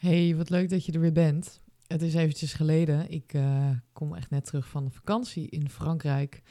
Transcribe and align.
Hey, 0.00 0.36
wat 0.36 0.50
leuk 0.50 0.70
dat 0.70 0.84
je 0.84 0.92
er 0.92 1.00
weer 1.00 1.12
bent. 1.12 1.60
Het 1.86 2.02
is 2.02 2.14
eventjes 2.14 2.52
geleden. 2.52 3.10
Ik 3.10 3.34
uh, 3.34 3.70
kom 3.92 4.14
echt 4.14 4.30
net 4.30 4.44
terug 4.44 4.68
van 4.68 4.84
de 4.84 4.90
vakantie 4.90 5.48
in 5.48 5.70
Frankrijk. 5.70 6.42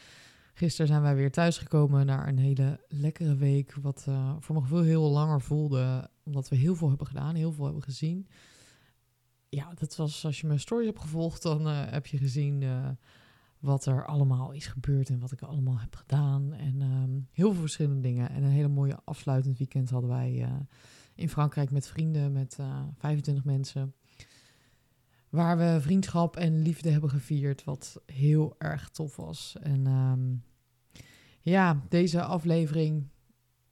Gisteren 0.54 0.88
zijn 0.88 1.02
wij 1.02 1.16
weer 1.16 1.32
thuisgekomen 1.32 2.06
naar 2.06 2.28
een 2.28 2.38
hele 2.38 2.80
lekkere 2.88 3.36
week. 3.36 3.76
Wat 3.82 4.06
uh, 4.10 4.36
voor 4.40 4.56
mijn 4.56 4.68
gevoel 4.68 4.84
heel 4.84 5.10
langer 5.10 5.42
voelde. 5.42 6.10
Omdat 6.24 6.50
we 6.50 6.56
heel 6.56 6.76
veel 6.76 6.88
hebben 6.88 7.08
gedaan, 7.08 7.36
heel 7.36 7.52
veel 7.52 7.66
hebben 7.66 7.84
gezien. 7.84 8.28
Ja, 9.50 9.74
dat 9.74 9.96
was 9.96 10.26
als 10.26 10.42
je 10.42 10.48
mijn 10.48 10.60
story 10.60 10.86
hebt 10.86 11.00
gevolgd, 11.00 11.42
dan 11.42 11.68
uh, 11.68 11.92
heb 11.92 12.06
je 12.06 12.18
gezien 12.18 12.64
wat 13.60 13.86
er 13.86 14.06
allemaal 14.06 14.52
is 14.52 14.68
gebeurd 14.68 15.10
en 15.10 15.20
wat 15.20 15.32
ik 15.32 15.42
allemaal 15.42 15.80
heb 15.80 15.96
gedaan. 15.96 16.54
En 16.54 16.82
um, 16.82 17.28
heel 17.32 17.52
veel 17.52 17.62
verschillende 17.62 18.02
dingen. 18.02 18.30
En 18.30 18.44
een 18.44 18.52
hele 18.52 18.68
mooie 18.68 19.00
afsluitend 19.06 19.58
weekend 19.58 19.90
hadden 19.90 20.10
wij 20.10 20.48
in 21.20 21.30
Frankrijk 21.30 21.72
met 21.72 21.88
vrienden, 21.88 22.32
met 22.32 22.58
uh, 22.60 22.66
eh, 22.66 22.84
25 22.98 23.44
mensen. 23.44 23.94
Waar 25.30 25.58
we 25.58 25.78
vriendschap 25.82 26.36
en 26.36 26.62
liefde 26.62 26.90
hebben 26.90 27.10
gevierd, 27.10 27.64
wat 27.64 28.02
heel 28.06 28.56
erg 28.58 28.90
tof 28.90 29.16
was. 29.16 29.56
En 29.62 29.88
um, 29.88 30.44
ja, 31.42 31.82
deze 31.90 32.24
aflevering, 32.24 33.08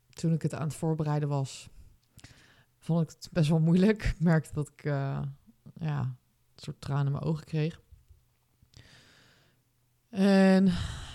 toen 0.09 0.33
ik 0.33 0.41
het 0.41 0.53
aan 0.53 0.67
het 0.67 0.75
voorbereiden 0.75 1.29
was, 1.29 1.69
vond 2.79 3.01
ik 3.01 3.09
het 3.09 3.29
best 3.31 3.49
wel 3.49 3.59
moeilijk. 3.59 4.03
Ik 4.03 4.19
merkte 4.19 4.53
dat 4.53 4.69
ik 4.69 4.85
uh, 4.85 5.21
ja, 5.79 5.99
een 5.99 6.15
soort 6.55 6.81
tranen 6.81 7.05
in 7.05 7.11
mijn 7.11 7.23
ogen 7.23 7.45
kreeg. 7.45 7.81
En 10.09 10.71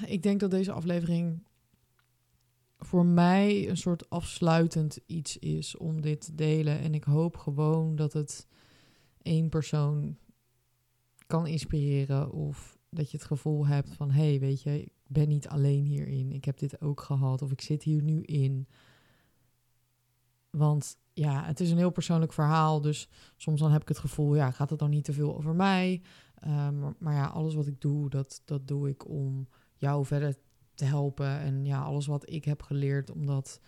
ik 0.07 0.23
denk 0.23 0.41
dat 0.41 0.51
deze 0.51 0.73
aflevering 0.73 1.43
voor 2.85 3.07
mij 3.07 3.69
een 3.69 3.77
soort 3.77 4.11
afsluitend 4.11 4.99
iets 5.07 5.39
is 5.39 5.77
om 5.77 6.01
dit 6.01 6.21
te 6.21 6.35
delen. 6.35 6.79
En 6.79 6.95
ik 6.95 7.05
hoop 7.05 7.37
gewoon 7.37 7.97
dat 7.97 8.13
het 8.13 8.47
één 9.23 9.49
persoon 9.49 10.17
kan 11.27 11.47
inspireren. 11.47 12.33
Of 12.33 12.79
dat 12.91 13.11
je 13.11 13.16
het 13.16 13.27
gevoel 13.27 13.66
hebt 13.66 13.95
van: 13.95 14.11
hé, 14.11 14.29
hey, 14.29 14.41
weet 14.41 14.63
je, 14.63 14.83
ik 14.83 14.93
ben 15.07 15.29
niet 15.29 15.49
alleen 15.49 15.85
hierin. 15.85 16.33
Ik 16.33 16.45
heb 16.45 16.59
dit 16.59 16.80
ook 16.80 17.01
gehad. 17.01 17.43
Of 17.43 17.52
ik 17.52 17.61
zit 17.61 17.83
hier 17.83 18.02
nu 18.02 18.21
in. 18.23 18.69
Want 20.51 20.96
ja, 21.13 21.45
het 21.45 21.61
is 21.61 21.71
een 21.71 21.77
heel 21.77 21.91
persoonlijk 21.91 22.33
verhaal. 22.33 22.80
Dus 22.80 23.09
soms 23.37 23.61
dan 23.61 23.73
heb 23.73 23.83
ik 23.83 23.89
het 23.89 23.99
gevoel: 23.99 24.35
ja, 24.35 24.51
gaat 24.51 24.71
het 24.71 24.79
dan 24.79 24.91
niet 24.91 25.05
te 25.05 25.13
veel 25.13 25.37
over 25.37 25.55
mij? 25.55 26.02
Maar, 26.45 26.95
maar, 26.99 27.15
ja, 27.15 27.27
alles 27.27 27.55
wat 27.55 27.67
ik 27.67 27.80
doe, 27.80 28.11
dat, 28.11 28.43
dat 28.45 28.69
doe 28.69 28.89
ik 28.89 29.09
om 29.09 29.49
jou 29.74 30.05
verder 30.07 30.37
te 30.83 30.88
helpen. 30.88 31.38
En 31.38 31.65
ja, 31.65 31.83
alles 31.83 32.07
wat 32.07 32.30
ik 32.30 32.45
heb 32.45 32.63
geleerd 32.63 33.11
om 33.11 33.27
dat 33.27 33.61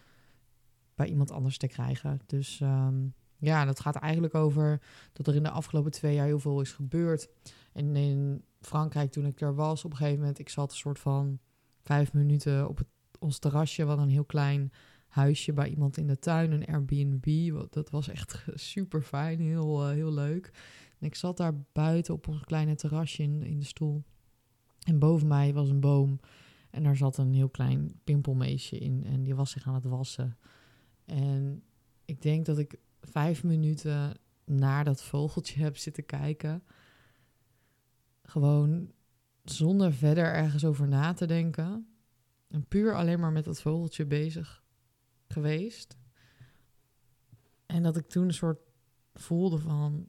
bij 0.95 1.07
iemand 1.07 1.31
anders 1.31 1.59
te 1.59 1.67
krijgen. 1.67 2.21
Dus 2.27 2.61
um, 2.61 3.15
ja, 3.39 3.65
dat 3.65 3.81
gaat 3.81 3.97
eigenlijk 3.97 4.34
over 4.34 4.83
dat 5.12 5.27
er 5.27 5.34
in 5.34 5.43
de 5.43 5.51
afgelopen 5.51 5.91
twee 5.91 6.15
jaar 6.15 6.27
heel 6.27 6.39
veel 6.39 6.61
is 6.61 6.73
gebeurd. 6.73 7.29
En 7.73 7.97
in 7.97 8.45
Frankrijk, 8.61 9.11
toen 9.11 9.27
ik 9.27 9.41
er 9.41 9.55
was, 9.55 9.84
op 9.84 9.91
een 9.91 9.97
gegeven 9.97 10.19
moment, 10.19 10.39
ik 10.39 10.48
zat 10.48 10.71
een 10.71 10.77
soort 10.77 10.98
van 10.98 11.39
vijf 11.83 12.12
minuten 12.12 12.69
op 12.69 12.79
het, 12.79 12.89
ons 13.19 13.39
terrasje, 13.39 13.84
wat 13.84 13.99
een 13.99 14.09
heel 14.09 14.25
klein 14.25 14.73
huisje 15.09 15.53
bij 15.53 15.69
iemand 15.69 15.97
in 15.97 16.06
de 16.06 16.19
tuin, 16.19 16.53
een 16.53 16.67
Airbnb. 16.67 17.53
Dat 17.71 17.91
was 17.91 18.09
echt 18.09 18.45
super 18.55 19.03
fijn, 19.03 19.41
heel, 19.41 19.89
uh, 19.89 19.95
heel 19.95 20.12
leuk. 20.12 20.51
En 20.99 21.06
ik 21.06 21.15
zat 21.15 21.37
daar 21.37 21.55
buiten 21.73 22.15
op 22.15 22.28
ons 22.28 22.45
kleine 22.45 22.75
terrasje 22.75 23.23
in, 23.23 23.43
in 23.43 23.59
de 23.59 23.65
stoel. 23.65 24.05
En 24.84 24.99
boven 24.99 25.28
mij 25.28 25.53
was 25.53 25.69
een 25.69 25.81
boom. 25.81 26.21
En 26.75 26.83
daar 26.83 26.97
zat 26.97 27.17
een 27.17 27.33
heel 27.33 27.48
klein 27.48 28.00
pimpelmeesje 28.05 28.78
in 28.78 29.05
en 29.05 29.22
die 29.22 29.34
was 29.34 29.50
zich 29.50 29.67
aan 29.67 29.75
het 29.75 29.84
wassen. 29.84 30.39
En 31.05 31.62
ik 32.05 32.22
denk 32.22 32.47
dat 32.47 32.58
ik 32.58 32.78
vijf 33.00 33.44
minuten 33.44 34.16
naar 34.44 34.84
dat 34.84 35.03
vogeltje 35.03 35.62
heb 35.62 35.77
zitten 35.77 36.06
kijken. 36.06 36.62
Gewoon 38.22 38.92
zonder 39.44 39.92
verder 39.92 40.25
ergens 40.25 40.64
over 40.64 40.89
na 40.89 41.12
te 41.12 41.27
denken. 41.27 41.89
En 42.49 42.66
puur 42.69 42.94
alleen 42.94 43.20
maar 43.20 43.32
met 43.32 43.44
dat 43.44 43.60
vogeltje 43.60 44.06
bezig 44.06 44.62
geweest. 45.28 45.97
En 47.66 47.82
dat 47.82 47.97
ik 47.97 48.09
toen 48.09 48.25
een 48.25 48.34
soort 48.34 48.60
voelde 49.15 49.59
van... 49.59 50.09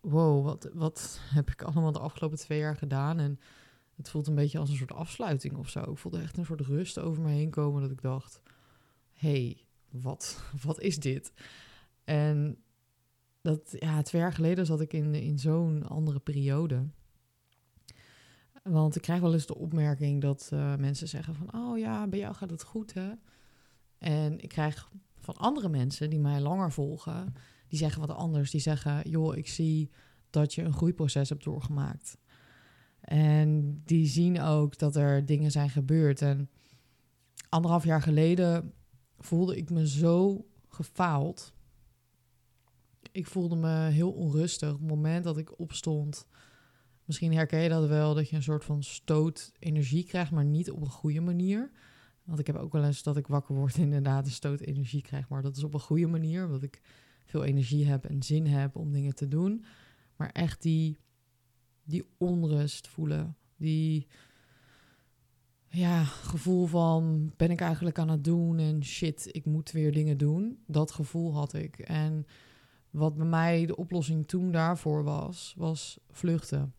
Wow, 0.00 0.44
wat, 0.44 0.70
wat 0.72 1.20
heb 1.22 1.50
ik 1.50 1.62
allemaal 1.62 1.92
de 1.92 1.98
afgelopen 1.98 2.38
twee 2.38 2.58
jaar 2.58 2.76
gedaan? 2.76 3.18
En 3.18 3.38
het 4.00 4.10
voelt 4.10 4.26
een 4.26 4.34
beetje 4.34 4.58
als 4.58 4.70
een 4.70 4.76
soort 4.76 4.92
afsluiting 4.92 5.56
of 5.56 5.68
zo. 5.68 5.80
Ik 5.90 5.98
voelde 5.98 6.20
echt 6.20 6.36
een 6.36 6.44
soort 6.44 6.60
rust 6.60 6.98
over 6.98 7.22
me 7.22 7.30
heen 7.30 7.50
komen 7.50 7.82
dat 7.82 7.90
ik 7.90 8.02
dacht: 8.02 8.40
hey, 9.12 9.64
wat, 9.90 10.42
wat 10.66 10.80
is 10.80 10.98
dit? 10.98 11.32
En 12.04 12.62
dat, 13.42 13.76
ja, 13.78 14.02
twee 14.02 14.20
jaar 14.20 14.32
geleden 14.32 14.66
zat 14.66 14.80
ik 14.80 14.92
in, 14.92 15.14
in 15.14 15.38
zo'n 15.38 15.88
andere 15.88 16.18
periode. 16.18 16.88
Want 18.62 18.96
ik 18.96 19.02
krijg 19.02 19.20
wel 19.20 19.32
eens 19.32 19.46
de 19.46 19.56
opmerking 19.56 20.20
dat 20.20 20.50
uh, 20.52 20.76
mensen 20.76 21.08
zeggen 21.08 21.34
van... 21.34 21.54
oh 21.54 21.78
ja, 21.78 22.06
bij 22.06 22.18
jou 22.18 22.34
gaat 22.34 22.50
het 22.50 22.62
goed, 22.62 22.94
hè? 22.94 23.10
En 23.98 24.40
ik 24.40 24.48
krijg 24.48 24.90
van 25.18 25.36
andere 25.36 25.68
mensen 25.68 26.10
die 26.10 26.18
mij 26.18 26.40
langer 26.40 26.72
volgen... 26.72 27.34
die 27.68 27.78
zeggen 27.78 28.00
wat 28.00 28.16
anders. 28.16 28.50
Die 28.50 28.60
zeggen, 28.60 29.10
joh, 29.10 29.36
ik 29.36 29.48
zie 29.48 29.90
dat 30.30 30.54
je 30.54 30.62
een 30.62 30.72
groeiproces 30.72 31.28
hebt 31.28 31.44
doorgemaakt. 31.44 32.16
En 33.10 33.82
die 33.84 34.06
zien 34.06 34.40
ook 34.40 34.78
dat 34.78 34.96
er 34.96 35.26
dingen 35.26 35.50
zijn 35.50 35.70
gebeurd. 35.70 36.22
En 36.22 36.50
anderhalf 37.48 37.84
jaar 37.84 38.02
geleden 38.02 38.72
voelde 39.18 39.56
ik 39.56 39.70
me 39.70 39.88
zo 39.88 40.46
gefaald. 40.68 41.52
Ik 43.12 43.26
voelde 43.26 43.56
me 43.56 43.88
heel 43.88 44.10
onrustig. 44.10 44.72
Op 44.72 44.78
het 44.78 44.88
moment 44.88 45.24
dat 45.24 45.38
ik 45.38 45.58
opstond, 45.58 46.26
misschien 47.04 47.32
herken 47.32 47.60
je 47.60 47.68
dat 47.68 47.88
wel, 47.88 48.14
dat 48.14 48.28
je 48.28 48.36
een 48.36 48.42
soort 48.42 48.64
van 48.64 48.82
stoot 48.82 49.52
energie 49.58 50.04
krijgt, 50.04 50.30
maar 50.30 50.44
niet 50.44 50.70
op 50.70 50.80
een 50.80 50.90
goede 50.90 51.20
manier. 51.20 51.70
Want 52.24 52.38
ik 52.38 52.46
heb 52.46 52.56
ook 52.56 52.72
wel 52.72 52.84
eens 52.84 53.02
dat 53.02 53.16
ik 53.16 53.26
wakker 53.26 53.54
word 53.54 53.74
en 53.74 53.82
inderdaad 53.82 54.26
een 54.26 54.32
stoot 54.32 54.60
energie 54.60 55.02
krijg, 55.02 55.28
maar 55.28 55.42
dat 55.42 55.56
is 55.56 55.64
op 55.64 55.74
een 55.74 55.80
goede 55.80 56.06
manier, 56.06 56.44
omdat 56.44 56.62
ik 56.62 56.80
veel 57.24 57.44
energie 57.44 57.86
heb 57.86 58.04
en 58.04 58.22
zin 58.22 58.46
heb 58.46 58.76
om 58.76 58.92
dingen 58.92 59.14
te 59.14 59.28
doen. 59.28 59.64
Maar 60.16 60.30
echt 60.30 60.62
die 60.62 60.98
die 61.90 62.06
onrust 62.18 62.88
voelen. 62.88 63.36
Die 63.56 64.06
ja, 65.68 66.04
gevoel 66.04 66.66
van 66.66 67.32
ben 67.36 67.50
ik 67.50 67.60
eigenlijk 67.60 67.98
aan 67.98 68.08
het 68.08 68.24
doen 68.24 68.58
en 68.58 68.84
shit, 68.84 69.28
ik 69.32 69.44
moet 69.44 69.70
weer 69.70 69.92
dingen 69.92 70.18
doen. 70.18 70.62
Dat 70.66 70.90
gevoel 70.90 71.34
had 71.34 71.52
ik. 71.52 71.78
En 71.78 72.26
wat 72.90 73.16
bij 73.16 73.26
mij 73.26 73.66
de 73.66 73.76
oplossing 73.76 74.28
toen 74.28 74.52
daarvoor 74.52 75.04
was, 75.04 75.54
was 75.56 75.98
vluchten. 76.10 76.74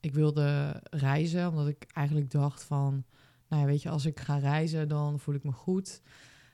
Ik 0.00 0.14
wilde 0.14 0.80
reizen, 0.90 1.48
omdat 1.48 1.68
ik 1.68 1.86
eigenlijk 1.92 2.30
dacht 2.30 2.64
van, 2.64 3.04
nou 3.48 3.62
ja, 3.62 3.68
weet 3.68 3.82
je, 3.82 3.90
als 3.90 4.06
ik 4.06 4.20
ga 4.20 4.36
reizen, 4.36 4.88
dan 4.88 5.18
voel 5.20 5.34
ik 5.34 5.44
me 5.44 5.52
goed. 5.52 6.02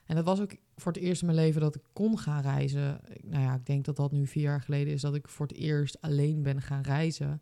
En 0.05 0.15
dat 0.15 0.25
was 0.25 0.41
ook 0.41 0.55
voor 0.75 0.91
het 0.91 1.01
eerst 1.01 1.21
in 1.21 1.27
mijn 1.27 1.39
leven 1.39 1.61
dat 1.61 1.75
ik 1.75 1.83
kon 1.93 2.17
gaan 2.17 2.41
reizen. 2.41 3.01
Nou 3.21 3.43
ja, 3.43 3.55
ik 3.55 3.65
denk 3.65 3.85
dat 3.85 3.95
dat 3.95 4.11
nu 4.11 4.27
vier 4.27 4.43
jaar 4.43 4.61
geleden 4.61 4.93
is 4.93 5.01
dat 5.01 5.15
ik 5.15 5.27
voor 5.27 5.47
het 5.47 5.55
eerst 5.55 6.01
alleen 6.01 6.43
ben 6.43 6.61
gaan 6.61 6.81
reizen. 6.81 7.41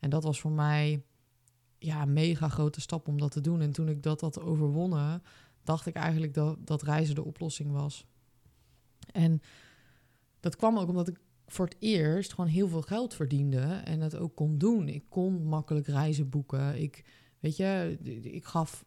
En 0.00 0.10
dat 0.10 0.24
was 0.24 0.40
voor 0.40 0.50
mij 0.50 1.02
ja, 1.78 2.02
een 2.02 2.12
mega 2.12 2.48
grote 2.48 2.80
stap 2.80 3.08
om 3.08 3.18
dat 3.18 3.30
te 3.30 3.40
doen. 3.40 3.60
En 3.60 3.72
toen 3.72 3.88
ik 3.88 4.02
dat 4.02 4.20
had 4.20 4.40
overwonnen, 4.40 5.22
dacht 5.62 5.86
ik 5.86 5.94
eigenlijk 5.94 6.34
dat, 6.34 6.66
dat 6.66 6.82
reizen 6.82 7.14
de 7.14 7.24
oplossing 7.24 7.72
was. 7.72 8.06
En 9.12 9.40
dat 10.40 10.56
kwam 10.56 10.78
ook 10.78 10.88
omdat 10.88 11.08
ik 11.08 11.20
voor 11.46 11.64
het 11.64 11.76
eerst 11.78 12.32
gewoon 12.32 12.50
heel 12.50 12.68
veel 12.68 12.82
geld 12.82 13.14
verdiende 13.14 13.60
en 13.60 14.00
het 14.00 14.16
ook 14.16 14.36
kon 14.36 14.58
doen. 14.58 14.88
Ik 14.88 15.04
kon 15.08 15.44
makkelijk 15.44 15.86
reizen 15.86 16.28
boeken. 16.28 16.82
Ik, 16.82 17.04
weet 17.38 17.56
je, 17.56 17.98
ik 18.22 18.44
gaf 18.44 18.84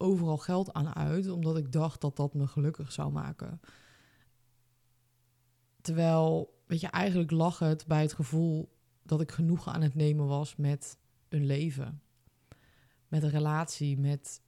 overal 0.00 0.38
geld 0.38 0.72
aan 0.72 0.94
uit, 0.94 1.28
omdat 1.28 1.56
ik 1.56 1.72
dacht 1.72 2.00
dat 2.00 2.16
dat 2.16 2.34
me 2.34 2.46
gelukkig 2.46 2.92
zou 2.92 3.12
maken. 3.12 3.60
Terwijl, 5.80 6.58
weet 6.66 6.80
je, 6.80 6.86
eigenlijk 6.86 7.30
lag 7.30 7.58
het 7.58 7.86
bij 7.86 8.02
het 8.02 8.12
gevoel 8.12 8.72
dat 9.02 9.20
ik 9.20 9.30
genoeg 9.30 9.68
aan 9.68 9.82
het 9.82 9.94
nemen 9.94 10.26
was 10.26 10.56
met 10.56 10.98
een 11.28 11.46
leven. 11.46 12.02
Met 13.08 13.22
een 13.22 13.30
relatie, 13.30 13.98
met 13.98 14.42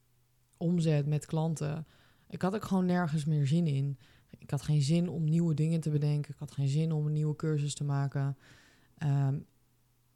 omzet, 0.56 1.06
met 1.06 1.26
klanten. 1.26 1.86
Ik 2.28 2.42
had 2.42 2.54
ook 2.54 2.64
gewoon 2.64 2.86
nergens 2.86 3.24
meer 3.24 3.46
zin 3.46 3.66
in. 3.66 3.98
Ik 4.38 4.50
had 4.50 4.62
geen 4.62 4.82
zin 4.82 5.08
om 5.08 5.24
nieuwe 5.24 5.54
dingen 5.54 5.80
te 5.80 5.90
bedenken. 5.90 6.32
Ik 6.32 6.38
had 6.38 6.52
geen 6.52 6.68
zin 6.68 6.92
om 6.92 7.06
een 7.06 7.12
nieuwe 7.12 7.36
cursus 7.36 7.74
te 7.74 7.84
maken. 7.84 8.36
Ehm, 8.98 9.38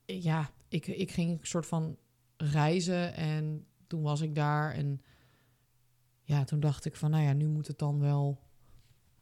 ja, 0.04 0.50
ik, 0.68 0.86
ik 0.86 1.10
ging 1.10 1.30
een 1.30 1.46
soort 1.46 1.66
van 1.66 1.96
reizen 2.36 3.14
en 3.14 3.66
toen 3.86 4.02
was 4.02 4.20
ik 4.20 4.34
daar. 4.34 4.72
En 4.72 5.00
ja, 6.26 6.44
toen 6.44 6.60
dacht 6.60 6.84
ik 6.84 6.96
van, 6.96 7.10
nou 7.10 7.24
ja, 7.24 7.32
nu 7.32 7.48
moet 7.48 7.66
het 7.66 7.78
dan 7.78 8.00
wel 8.00 8.40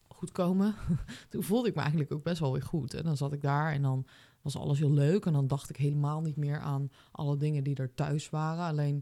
goed 0.09 0.33
komen. 0.33 0.75
toen 1.31 1.43
voelde 1.43 1.69
ik 1.69 1.75
me 1.75 1.81
eigenlijk 1.81 2.13
ook 2.13 2.23
best 2.23 2.41
wel 2.41 2.53
weer 2.53 2.63
goed. 2.63 2.95
En 2.95 3.05
dan 3.05 3.17
zat 3.17 3.33
ik 3.33 3.43
daar 3.43 3.73
en 3.73 3.83
dan 3.83 4.07
was 4.43 4.57
alles 4.57 4.79
heel 4.79 4.93
leuk. 4.93 5.27
En 5.27 5.33
dan 5.33 5.47
dacht 5.47 5.71
ik 5.71 5.77
helemaal 5.77 6.21
niet 6.21 6.37
meer 6.37 6.59
aan 6.59 6.91
alle 7.11 7.37
dingen 7.37 7.65
die 7.65 7.77
er 7.77 7.95
thuis 7.95 8.31
waren. 8.31 8.65
Alleen 8.65 8.97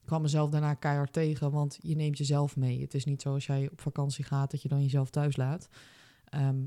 ik 0.00 0.06
kwam 0.10 0.22
mezelf 0.22 0.50
daarna 0.50 0.74
keihard 0.74 1.12
tegen, 1.12 1.50
want 1.50 1.78
je 1.80 1.96
neemt 1.96 2.18
jezelf 2.18 2.56
mee. 2.56 2.80
Het 2.80 2.94
is 2.94 3.04
niet 3.04 3.22
zo 3.22 3.34
als 3.34 3.46
jij 3.46 3.68
op 3.70 3.80
vakantie 3.80 4.24
gaat 4.24 4.50
dat 4.50 4.62
je 4.62 4.68
dan 4.68 4.82
jezelf 4.82 5.10
thuis 5.10 5.36
laat. 5.36 5.68
Ehm, 6.24 6.64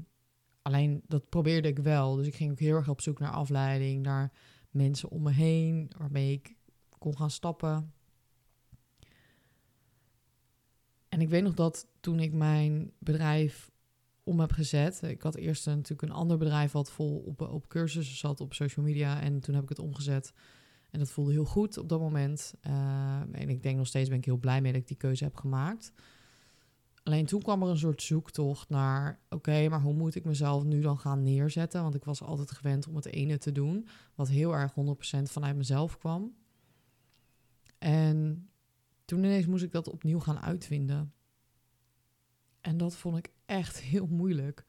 Alleen 0.67 1.01
dat 1.07 1.29
probeerde 1.29 1.67
ik 1.67 1.79
wel. 1.79 2.15
Dus 2.15 2.27
ik 2.27 2.35
ging 2.35 2.51
ook 2.51 2.59
heel 2.59 2.75
erg 2.75 2.89
op 2.89 3.01
zoek 3.01 3.19
naar 3.19 3.31
afleiding, 3.31 4.03
naar 4.03 4.31
mensen 4.69 5.09
om 5.09 5.21
me 5.21 5.31
heen 5.31 5.91
waarmee 5.97 6.31
ik 6.31 6.55
kon 6.97 7.17
gaan 7.17 7.31
stappen. 7.31 7.93
En 11.17 11.23
ik 11.23 11.29
weet 11.29 11.43
nog 11.43 11.53
dat 11.53 11.87
toen 11.99 12.19
ik 12.19 12.33
mijn 12.33 12.91
bedrijf 12.99 13.71
om 14.23 14.39
heb 14.39 14.51
gezet. 14.51 15.01
Ik 15.01 15.21
had 15.21 15.35
eerst 15.35 15.65
natuurlijk 15.65 16.01
een 16.01 16.17
ander 16.17 16.37
bedrijf 16.37 16.71
wat 16.71 16.91
vol 16.91 17.23
op, 17.25 17.41
op 17.41 17.67
cursussen 17.67 18.17
zat 18.17 18.41
op 18.41 18.53
social 18.53 18.85
media. 18.85 19.21
En 19.21 19.39
toen 19.39 19.55
heb 19.55 19.63
ik 19.63 19.69
het 19.69 19.79
omgezet. 19.79 20.33
En 20.89 20.99
dat 20.99 21.09
voelde 21.09 21.31
heel 21.31 21.45
goed 21.45 21.77
op 21.77 21.89
dat 21.89 21.99
moment. 21.99 22.53
Uh, 22.67 23.19
en 23.31 23.49
ik 23.49 23.63
denk 23.63 23.77
nog 23.77 23.87
steeds 23.87 24.09
ben 24.09 24.17
ik 24.17 24.25
heel 24.25 24.37
blij 24.37 24.61
mee 24.61 24.71
dat 24.71 24.81
ik 24.81 24.87
die 24.87 24.97
keuze 24.97 25.23
heb 25.23 25.35
gemaakt. 25.35 25.91
Alleen 27.03 27.25
toen 27.25 27.41
kwam 27.41 27.63
er 27.63 27.69
een 27.69 27.77
soort 27.77 28.01
zoektocht 28.01 28.69
naar: 28.69 29.19
oké, 29.29 29.69
maar 29.69 29.81
hoe 29.81 29.93
moet 29.93 30.15
ik 30.15 30.25
mezelf 30.25 30.63
nu 30.63 30.81
dan 30.81 30.99
gaan 30.99 31.23
neerzetten? 31.23 31.81
Want 31.81 31.95
ik 31.95 32.03
was 32.03 32.21
altijd 32.21 32.51
gewend 32.51 32.87
om 32.87 32.95
het 32.95 33.05
ene 33.05 33.37
te 33.37 33.51
doen, 33.51 33.87
wat 34.15 34.27
heel 34.27 34.55
erg 34.55 34.71
100% 34.71 35.21
vanuit 35.23 35.55
mezelf 35.55 35.97
kwam. 35.97 36.35
En 37.77 38.49
toen 39.07 39.23
ineens 39.23 39.45
moest 39.45 39.63
ik 39.63 39.71
dat 39.71 39.89
opnieuw 39.89 40.19
gaan 40.19 40.39
uitvinden. 40.39 41.13
En 42.61 42.77
dat 42.77 42.95
vond 42.95 43.17
ik 43.17 43.31
echt 43.45 43.79
heel 43.93 44.07
moeilijk. 44.07 44.65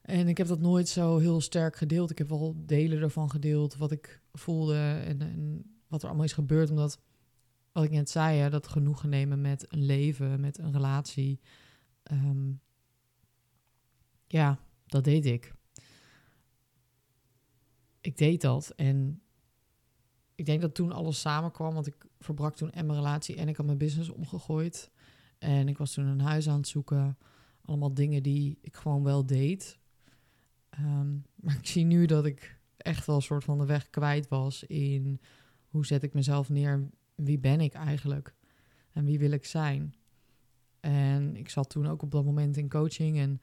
En 0.00 0.28
ik 0.28 0.36
heb 0.36 0.46
dat 0.46 0.60
nooit 0.60 0.88
zo 0.88 1.18
heel 1.18 1.40
sterk 1.40 1.76
gedeeld. 1.76 2.10
Ik 2.10 2.18
heb 2.18 2.28
wel 2.28 2.54
delen 2.56 3.02
ervan 3.02 3.30
gedeeld, 3.30 3.76
wat 3.76 3.90
ik 3.90 4.22
voelde 4.32 5.02
en, 5.04 5.20
en 5.22 5.64
wat 5.86 6.02
er 6.02 6.08
allemaal 6.08 6.26
is 6.26 6.32
gebeurd. 6.32 6.70
Omdat, 6.70 7.00
wat 7.72 7.84
ik 7.84 7.90
net 7.90 8.10
zei, 8.10 8.50
dat 8.50 8.68
genoegen 8.68 9.08
nemen 9.08 9.40
met 9.40 9.72
een 9.72 9.84
leven, 9.84 10.40
met 10.40 10.58
een 10.58 10.72
relatie. 10.72 11.40
Ehm, 12.02 12.52
ja, 14.26 14.58
dat 14.86 15.04
deed 15.04 15.26
ik. 15.26 15.54
Ik 18.00 18.16
deed 18.16 18.40
dat 18.40 18.70
en 18.76 19.22
ik 20.38 20.46
denk 20.46 20.60
dat 20.60 20.74
toen 20.74 20.92
alles 20.92 21.20
samenkwam, 21.20 21.74
want 21.74 21.86
ik 21.86 22.06
verbrak 22.18 22.56
toen 22.56 22.70
en 22.70 22.86
mijn 22.86 22.98
relatie 22.98 23.36
en 23.36 23.48
ik 23.48 23.56
had 23.56 23.66
mijn 23.66 23.78
business 23.78 24.10
omgegooid. 24.10 24.90
En 25.38 25.68
ik 25.68 25.78
was 25.78 25.92
toen 25.92 26.06
een 26.06 26.20
huis 26.20 26.48
aan 26.48 26.56
het 26.56 26.68
zoeken. 26.68 27.18
Allemaal 27.64 27.94
dingen 27.94 28.22
die 28.22 28.58
ik 28.60 28.76
gewoon 28.76 29.02
wel 29.02 29.26
deed. 29.26 29.78
Ehm, 30.70 31.14
maar 31.34 31.56
ik 31.56 31.66
zie 31.66 31.84
nu 31.84 32.06
dat 32.06 32.24
ik 32.24 32.58
echt 32.76 33.06
wel 33.06 33.16
een 33.16 33.22
soort 33.22 33.44
van 33.44 33.58
de 33.58 33.66
weg 33.66 33.90
kwijt 33.90 34.28
was 34.28 34.64
in 34.64 35.20
hoe 35.68 35.86
zet 35.86 36.02
ik 36.02 36.14
mezelf 36.14 36.48
neer, 36.48 36.88
wie 37.14 37.38
ben 37.38 37.60
ik 37.60 37.72
eigenlijk 37.72 38.34
en 38.92 39.04
wie 39.04 39.18
wil 39.18 39.30
ik 39.30 39.44
zijn. 39.44 39.94
En 40.80 41.36
ik 41.36 41.50
zat 41.50 41.70
toen 41.70 41.86
ook 41.86 42.02
op 42.02 42.10
dat 42.10 42.24
moment 42.24 42.56
in 42.56 42.68
coaching 42.68 43.18
en 43.18 43.40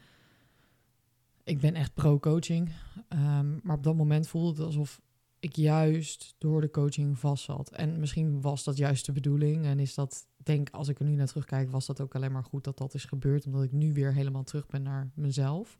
ik 1.43 1.59
ben 1.59 1.75
echt 1.75 1.93
pro-coaching. 1.93 2.71
Ehm, 3.07 3.57
maar 3.63 3.75
op 3.75 3.83
dat 3.83 3.95
moment 3.95 4.27
voelde 4.27 4.49
het 4.49 4.65
alsof 4.65 5.01
ik 5.45 5.55
juist 5.55 6.35
door 6.37 6.61
de 6.61 6.69
coaching 6.69 7.19
vast 7.19 7.43
zat. 7.43 7.71
En 7.71 7.99
misschien 7.99 8.41
was 8.41 8.63
dat 8.63 8.77
juist 8.77 9.05
de 9.05 9.11
bedoeling. 9.11 9.65
En 9.65 9.79
is 9.79 9.93
dat, 9.93 10.27
denk 10.37 10.69
als 10.69 10.87
ik 10.87 10.99
er 10.99 11.05
nu 11.05 11.15
naar 11.15 11.27
terugkijk, 11.27 11.71
was 11.71 11.85
dat 11.85 12.01
ook 12.01 12.15
alleen 12.15 12.31
maar 12.31 12.43
goed 12.43 12.63
dat 12.63 12.77
dat 12.77 12.93
is 12.93 13.05
gebeurd. 13.05 13.45
Omdat 13.45 13.63
ik 13.63 13.71
nu 13.71 13.93
weer 13.93 14.13
helemaal 14.13 14.43
terug 14.43 14.67
ben 14.67 14.81
naar 14.81 15.11
mezelf. 15.13 15.77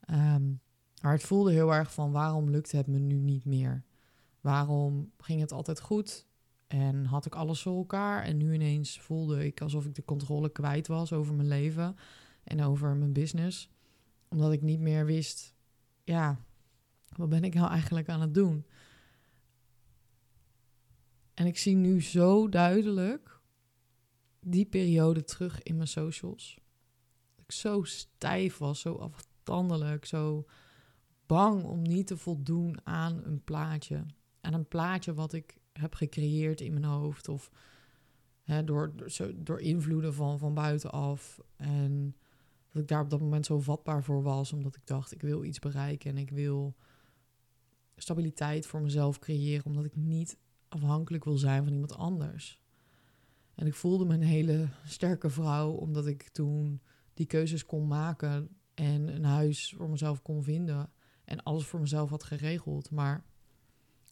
Ehm, 0.00 0.52
maar 1.02 1.12
het 1.12 1.22
voelde 1.22 1.52
heel 1.52 1.74
erg 1.74 1.92
van 1.92 2.12
waarom 2.12 2.50
lukte 2.50 2.76
het 2.76 2.86
me 2.86 2.98
nu 2.98 3.20
niet 3.20 3.44
meer? 3.44 3.84
Waarom 4.40 5.12
ging 5.18 5.40
het 5.40 5.52
altijd 5.52 5.80
goed? 5.80 6.26
En 6.66 7.04
had 7.04 7.26
ik 7.26 7.34
alles 7.34 7.62
voor 7.62 7.76
elkaar? 7.76 8.22
En 8.22 8.36
nu 8.36 8.54
ineens 8.54 9.00
voelde 9.00 9.44
ik 9.44 9.60
alsof 9.60 9.84
ik 9.84 9.94
de 9.94 10.04
controle 10.04 10.48
kwijt 10.48 10.86
was 10.86 11.12
over 11.12 11.34
mijn 11.34 11.48
leven 11.48 11.96
en 12.44 12.62
over 12.62 12.96
mijn 12.96 13.12
business. 13.12 13.70
Omdat 14.28 14.52
ik 14.52 14.62
niet 14.62 14.80
meer 14.80 15.06
wist, 15.06 15.54
ja, 16.04 16.38
wat 17.16 17.28
ben 17.28 17.44
ik 17.44 17.54
nou 17.54 17.70
eigenlijk 17.70 18.08
aan 18.08 18.20
het 18.20 18.34
doen? 18.34 18.66
En 21.34 21.46
ik 21.46 21.58
zie 21.58 21.76
nu 21.76 22.02
zo 22.02 22.48
duidelijk 22.48 23.40
die 24.40 24.66
periode 24.66 25.24
terug 25.24 25.62
in 25.62 25.76
mijn 25.76 25.88
socials. 25.88 26.58
Dat 27.34 27.44
ik 27.44 27.52
zo 27.52 27.82
stijf 27.82 28.58
was, 28.58 28.80
zo 28.80 28.94
afstandelijk, 28.94 30.04
zo 30.04 30.46
bang 31.26 31.64
om 31.64 31.82
niet 31.82 32.06
te 32.06 32.16
voldoen 32.16 32.76
aan 32.84 33.24
een 33.24 33.44
plaatje. 33.44 34.04
Aan 34.40 34.54
een 34.54 34.68
plaatje 34.68 35.14
wat 35.14 35.32
ik 35.32 35.58
heb 35.72 35.94
gecreëerd 35.94 36.60
in 36.60 36.72
mijn 36.72 36.84
hoofd. 36.84 37.28
Of 37.28 37.50
hè, 38.42 38.64
door, 38.64 38.92
door, 38.96 39.32
door 39.34 39.60
invloeden 39.60 40.14
van, 40.14 40.38
van 40.38 40.54
buitenaf. 40.54 41.40
En 41.56 42.16
dat 42.70 42.82
ik 42.82 42.88
daar 42.88 43.02
op 43.02 43.10
dat 43.10 43.20
moment 43.20 43.46
zo 43.46 43.60
vatbaar 43.60 44.04
voor 44.04 44.22
was. 44.22 44.52
Omdat 44.52 44.76
ik 44.76 44.86
dacht, 44.86 45.12
ik 45.12 45.22
wil 45.22 45.44
iets 45.44 45.58
bereiken 45.58 46.10
en 46.10 46.18
ik 46.18 46.30
wil 46.30 46.76
stabiliteit 47.96 48.66
voor 48.66 48.82
mezelf 48.82 49.18
creëren, 49.18 49.64
omdat 49.64 49.84
ik 49.84 49.96
niet 49.96 50.38
afhankelijk 50.68 51.24
wil 51.24 51.36
zijn 51.36 51.64
van 51.64 51.72
iemand 51.72 51.96
anders. 51.96 52.62
En 53.54 53.66
ik 53.66 53.74
voelde 53.74 54.04
me 54.04 54.14
een 54.14 54.22
hele 54.22 54.68
sterke 54.84 55.30
vrouw, 55.30 55.70
omdat 55.70 56.06
ik 56.06 56.28
toen 56.28 56.82
die 57.14 57.26
keuzes 57.26 57.66
kon 57.66 57.86
maken 57.86 58.48
en 58.74 59.08
een 59.08 59.24
huis 59.24 59.74
voor 59.76 59.90
mezelf 59.90 60.22
kon 60.22 60.42
vinden 60.42 60.92
en 61.24 61.42
alles 61.42 61.66
voor 61.66 61.80
mezelf 61.80 62.10
had 62.10 62.24
geregeld. 62.24 62.90
Maar 62.90 63.24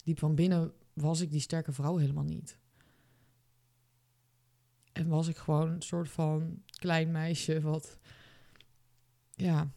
diep 0.05 0.19
van 0.19 0.35
binnen 0.35 0.73
was 0.93 1.21
ik 1.21 1.31
die 1.31 1.41
sterke 1.41 1.73
vrouw 1.73 1.97
helemaal 1.97 2.25
niet. 2.25 2.59
En 4.93 5.09
was 5.09 5.29
ik 5.29 5.37
gewoon 5.37 5.71
een 5.71 5.83
soort 5.83 6.09
van 6.09 6.63
klein 6.67 7.11
meisje 7.11 7.61
wat, 7.61 7.99
ja, 9.31 9.73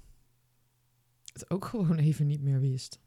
het 1.34 1.50
ook 1.50 1.66
gewoon 1.66 1.98
even 2.08 2.28
niet 2.28 2.42
meer 2.42 2.60
wist. 2.60 3.00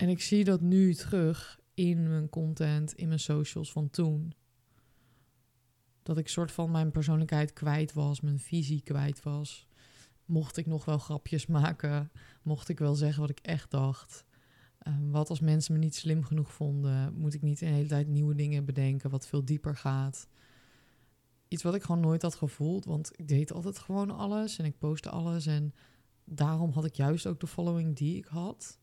En 0.00 0.08
ik 0.08 0.20
zie 0.20 0.44
dat 0.44 0.60
nu 0.60 0.94
terug 0.94 1.60
in 1.74 2.08
mijn 2.08 2.28
content, 2.28 2.94
in 2.94 3.08
mijn 3.08 3.20
socials 3.20 3.72
van 3.72 3.90
toen. 3.90 4.32
Dat 6.02 6.18
ik 6.18 6.28
soort 6.28 6.52
van 6.52 6.70
mijn 6.70 6.90
persoonlijkheid 6.90 7.52
kwijt 7.52 7.92
was, 7.92 8.20
mijn 8.20 8.38
visie 8.38 8.80
kwijt 8.80 9.22
was. 9.22 9.66
Mocht 10.24 10.56
ik 10.56 10.66
nog 10.66 10.84
wel 10.84 10.98
grapjes 10.98 11.46
maken? 11.46 12.10
Mocht 12.42 12.68
ik 12.68 12.78
wel 12.78 12.94
zeggen 12.94 13.20
wat 13.20 13.30
ik 13.30 13.38
echt 13.38 13.70
dacht? 13.70 14.24
Ehm, 14.78 15.10
wat 15.10 15.28
als 15.30 15.40
mensen 15.40 15.72
me 15.72 15.78
niet 15.78 15.94
slim 15.94 16.24
genoeg 16.24 16.52
vonden? 16.52 17.14
Moet 17.14 17.34
ik 17.34 17.42
niet 17.42 17.58
de 17.58 17.66
hele 17.66 17.88
tijd 17.88 18.08
nieuwe 18.08 18.34
dingen 18.34 18.64
bedenken 18.64 19.10
wat 19.10 19.26
veel 19.26 19.44
dieper 19.44 19.76
gaat? 19.76 20.28
Iets 21.48 21.62
wat 21.62 21.74
ik 21.74 21.82
gewoon 21.82 22.00
nooit 22.00 22.22
had 22.22 22.34
gevoeld, 22.34 22.84
want 22.84 23.10
ik 23.16 23.28
deed 23.28 23.52
altijd 23.52 23.78
gewoon 23.78 24.10
alles 24.10 24.58
en 24.58 24.64
ik 24.64 24.78
postte 24.78 25.10
alles. 25.10 25.46
En 25.46 25.74
daarom 26.24 26.70
had 26.70 26.84
ik 26.84 26.94
juist 26.94 27.26
ook 27.26 27.40
de 27.40 27.46
following 27.46 27.96
die 27.96 28.16
ik 28.16 28.26
had. 28.26 28.78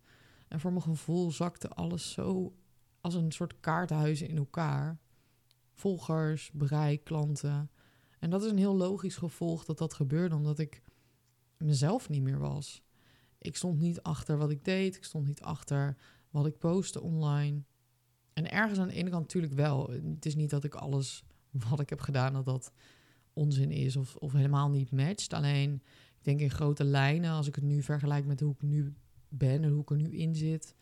En 0.48 0.60
voor 0.60 0.72
mijn 0.72 0.84
gevoel 0.84 1.32
zakte 1.32 1.70
alles 1.70 2.12
zo 2.12 2.56
als 3.02 3.14
een 3.14 3.32
soort 3.32 3.60
kaartenhuis 3.60 4.22
in 4.22 4.38
elkaar. 4.38 5.00
Volgers, 5.74 6.52
bereik, 6.54 7.04
klanten. 7.04 7.72
En 8.20 8.30
dat 8.30 8.44
is 8.44 8.52
een 8.52 8.58
heel 8.58 8.76
logisch 8.76 9.16
gevolg 9.16 9.66
dat 9.66 9.78
dat 9.78 9.94
gebeurde, 9.94 10.36
omdat 10.36 10.60
ik 10.60 10.82
mezelf 11.58 12.10
niet 12.10 12.22
meer 12.22 12.40
was. 12.40 12.82
Ik 13.38 13.56
stond 13.56 13.80
niet 13.80 14.02
achter 14.02 14.38
wat 14.38 14.50
ik 14.50 14.66
deed, 14.66 14.96
ik 14.96 15.04
stond 15.04 15.28
niet 15.28 15.42
achter 15.42 15.98
wat 16.30 16.46
ik 16.46 16.58
postte 16.58 17.02
online. 17.02 17.64
En 18.34 18.52
ergens 18.52 18.80
aan 18.80 18.88
de 18.88 18.94
ene 18.94 19.10
kant 19.10 19.22
natuurlijk 19.22 19.54
wel. 19.54 19.90
Het 19.90 20.26
is 20.26 20.36
niet 20.36 20.50
dat 20.50 20.64
ik 20.64 20.76
alles 20.76 21.24
wat 21.70 21.80
ik 21.80 21.90
heb 21.90 22.00
gedaan, 22.00 22.34
dat 22.34 22.46
dat 22.46 22.72
onzin 23.34 23.72
is 23.72 23.96
of, 23.96 24.16
of 24.16 24.32
helemaal 24.32 24.70
niet 24.70 24.92
matcht. 24.92 25.34
Alleen, 25.34 25.74
ik 26.18 26.24
denk 26.24 26.40
in 26.40 26.52
grote 26.52 26.84
lijnen, 26.84 27.32
als 27.32 27.48
ik 27.48 27.56
het 27.56 27.64
nu 27.64 27.82
vergelijk 27.82 28.26
met 28.26 28.40
hoe 28.40 28.54
ik 28.54 28.62
nu 28.62 28.96
ben 29.30 29.64
en 29.64 29.72
hoe 29.72 29.82
ik 29.82 29.90
er 29.90 29.98
nu 29.98 30.18
in 30.18 30.36
zit, 30.36 30.76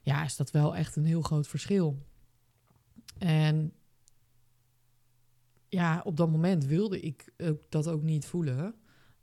ja, 0.00 0.24
is 0.24 0.36
dat 0.36 0.50
wel 0.50 0.76
echt 0.76 0.96
een 0.96 1.04
heel 1.04 1.22
groot 1.22 1.48
verschil. 1.48 1.98
En 3.18 3.72
ja, 5.68 6.00
op 6.04 6.16
dat 6.16 6.30
moment 6.30 6.64
wilde 6.64 7.00
ik 7.00 7.32
dat 7.68 7.88
ook 7.88 8.02
niet 8.02 8.26
voelen. 8.26 8.74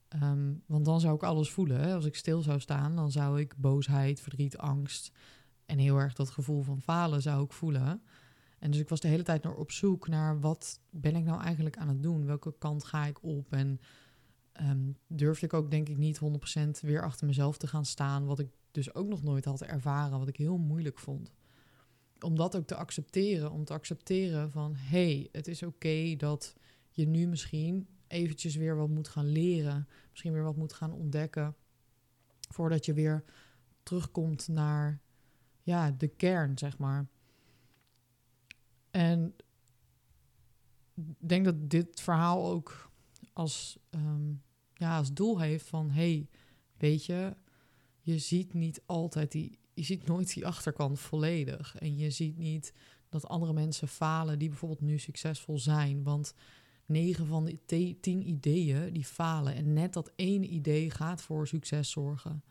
Ehm, 0.08 0.54
want 0.66 0.86
dan 0.86 1.00
zou 1.00 1.16
ik 1.16 1.24
alles 1.24 1.50
voelen. 1.50 1.80
Hè? 1.80 1.94
Als 1.94 2.06
ik 2.06 2.16
stil 2.16 2.42
zou 2.42 2.60
staan, 2.60 2.96
dan 2.96 3.12
zou 3.12 3.40
ik 3.40 3.56
boosheid, 3.58 4.22
verdriet, 4.22 4.58
angst 4.58 5.12
en 5.66 5.78
heel 5.78 5.98
erg 5.98 6.14
dat 6.14 6.30
gevoel 6.30 6.62
van 6.62 6.82
falen 6.82 7.22
zou 7.22 7.44
ik 7.44 7.52
voelen. 7.52 8.02
En 8.60 8.72
dus 8.72 8.80
ik 8.80 8.90
was 8.90 9.00
de 9.00 9.08
hele 9.08 9.24
tijd 9.24 9.44
naar 9.44 9.56
op 9.56 9.72
zoek 9.72 10.08
naar 10.08 10.40
wat 10.40 10.80
ben 10.90 11.16
ik 11.16 11.24
nou 11.24 11.42
eigenlijk 11.42 11.78
aan 11.78 11.88
het 11.88 12.04
doen? 12.04 12.26
Welke 12.26 12.56
kant 12.58 12.84
ga 12.84 13.06
ik 13.06 13.24
op? 13.24 13.54
En 13.54 13.80
um, 14.62 14.98
durfde 15.08 15.46
ik 15.46 15.54
ook 15.54 15.72
denk 15.72 15.90
ik 15.90 15.98
niet 15.98 16.20
100% 16.60 16.70
weer 16.82 17.04
achter 17.04 17.28
mezelf 17.28 17.58
te 17.58 17.68
gaan 17.68 17.86
staan. 17.86 18.26
Wat 18.26 18.40
ik 18.40 18.50
dus 18.72 18.94
ook 18.94 19.08
nog 19.08 19.24
nooit 19.24 19.46
had 19.46 19.62
ervaren, 19.62 20.20
wat 20.20 20.28
ik 20.28 20.38
heel 20.38 20.58
moeilijk 20.58 21.00
vond. 21.00 21.32
Om 22.20 22.36
dat 22.36 22.56
ook 22.56 22.68
te 22.68 22.76
accepteren, 22.76 23.52
om 23.52 23.66
te 23.66 23.74
accepteren 23.74 24.52
van 24.52 24.76
hé, 24.76 25.16
hey, 25.16 25.30
het 25.32 25.48
is 25.48 25.64
oké 25.64 26.16
dat 26.16 26.56
je 26.90 27.08
nu 27.08 27.28
misschien 27.28 27.88
eventjes 28.08 28.56
weer 28.56 28.76
wat 28.76 28.90
moet 28.90 29.08
gaan 29.08 29.28
leren. 29.32 29.88
Misschien 30.10 30.34
weer 30.34 30.44
wat 30.44 30.58
moet 30.58 30.74
gaan 30.74 30.94
ontdekken. 30.94 31.56
Voordat 32.50 32.86
je 32.86 32.94
weer 32.94 33.24
terugkomt 33.84 34.48
naar 34.48 35.02
ja, 35.62 35.92
de 35.92 36.08
kern, 36.08 36.58
zeg 36.58 36.78
maar. 36.78 37.08
En 38.92 39.36
ik 40.96 41.04
denk 41.18 41.46
dat 41.46 41.70
dit 41.70 42.02
verhaal 42.02 42.52
ook 42.52 42.92
als, 43.34 43.80
ehm, 43.90 44.34
ja, 44.78 44.98
als 44.98 45.14
doel 45.14 45.40
heeft 45.40 45.68
van... 45.68 45.90
hey, 45.90 46.30
weet 46.78 47.06
je, 47.06 47.36
je 48.00 48.18
ziet 48.18 48.54
niet 48.54 48.82
altijd 48.86 49.32
die... 49.32 49.60
Je 49.74 49.84
ziet 49.84 50.08
nooit 50.08 50.34
die 50.34 50.46
achterkant 50.46 51.00
volledig. 51.00 51.76
En 51.76 51.98
je 51.98 52.10
ziet 52.10 52.38
niet 52.38 52.74
dat 53.10 53.28
andere 53.28 53.54
mensen 53.54 53.88
falen 53.88 54.40
die 54.40 54.50
bijvoorbeeld 54.50 54.82
nu 54.82 55.00
succesvol 55.00 55.60
zijn. 55.60 56.04
Want 56.04 56.34
9 56.86 57.26
van 57.26 57.46
de 57.46 57.60
10 58.00 58.30
ideeën 58.30 58.94
die 58.94 59.06
falen. 59.06 59.56
En 59.56 59.74
net 59.74 59.94
dat 59.94 60.12
één 60.16 60.54
idee 60.54 60.90
gaat 60.90 61.22
voor 61.22 61.48
succes 61.48 61.90
zorgen. 61.92 62.44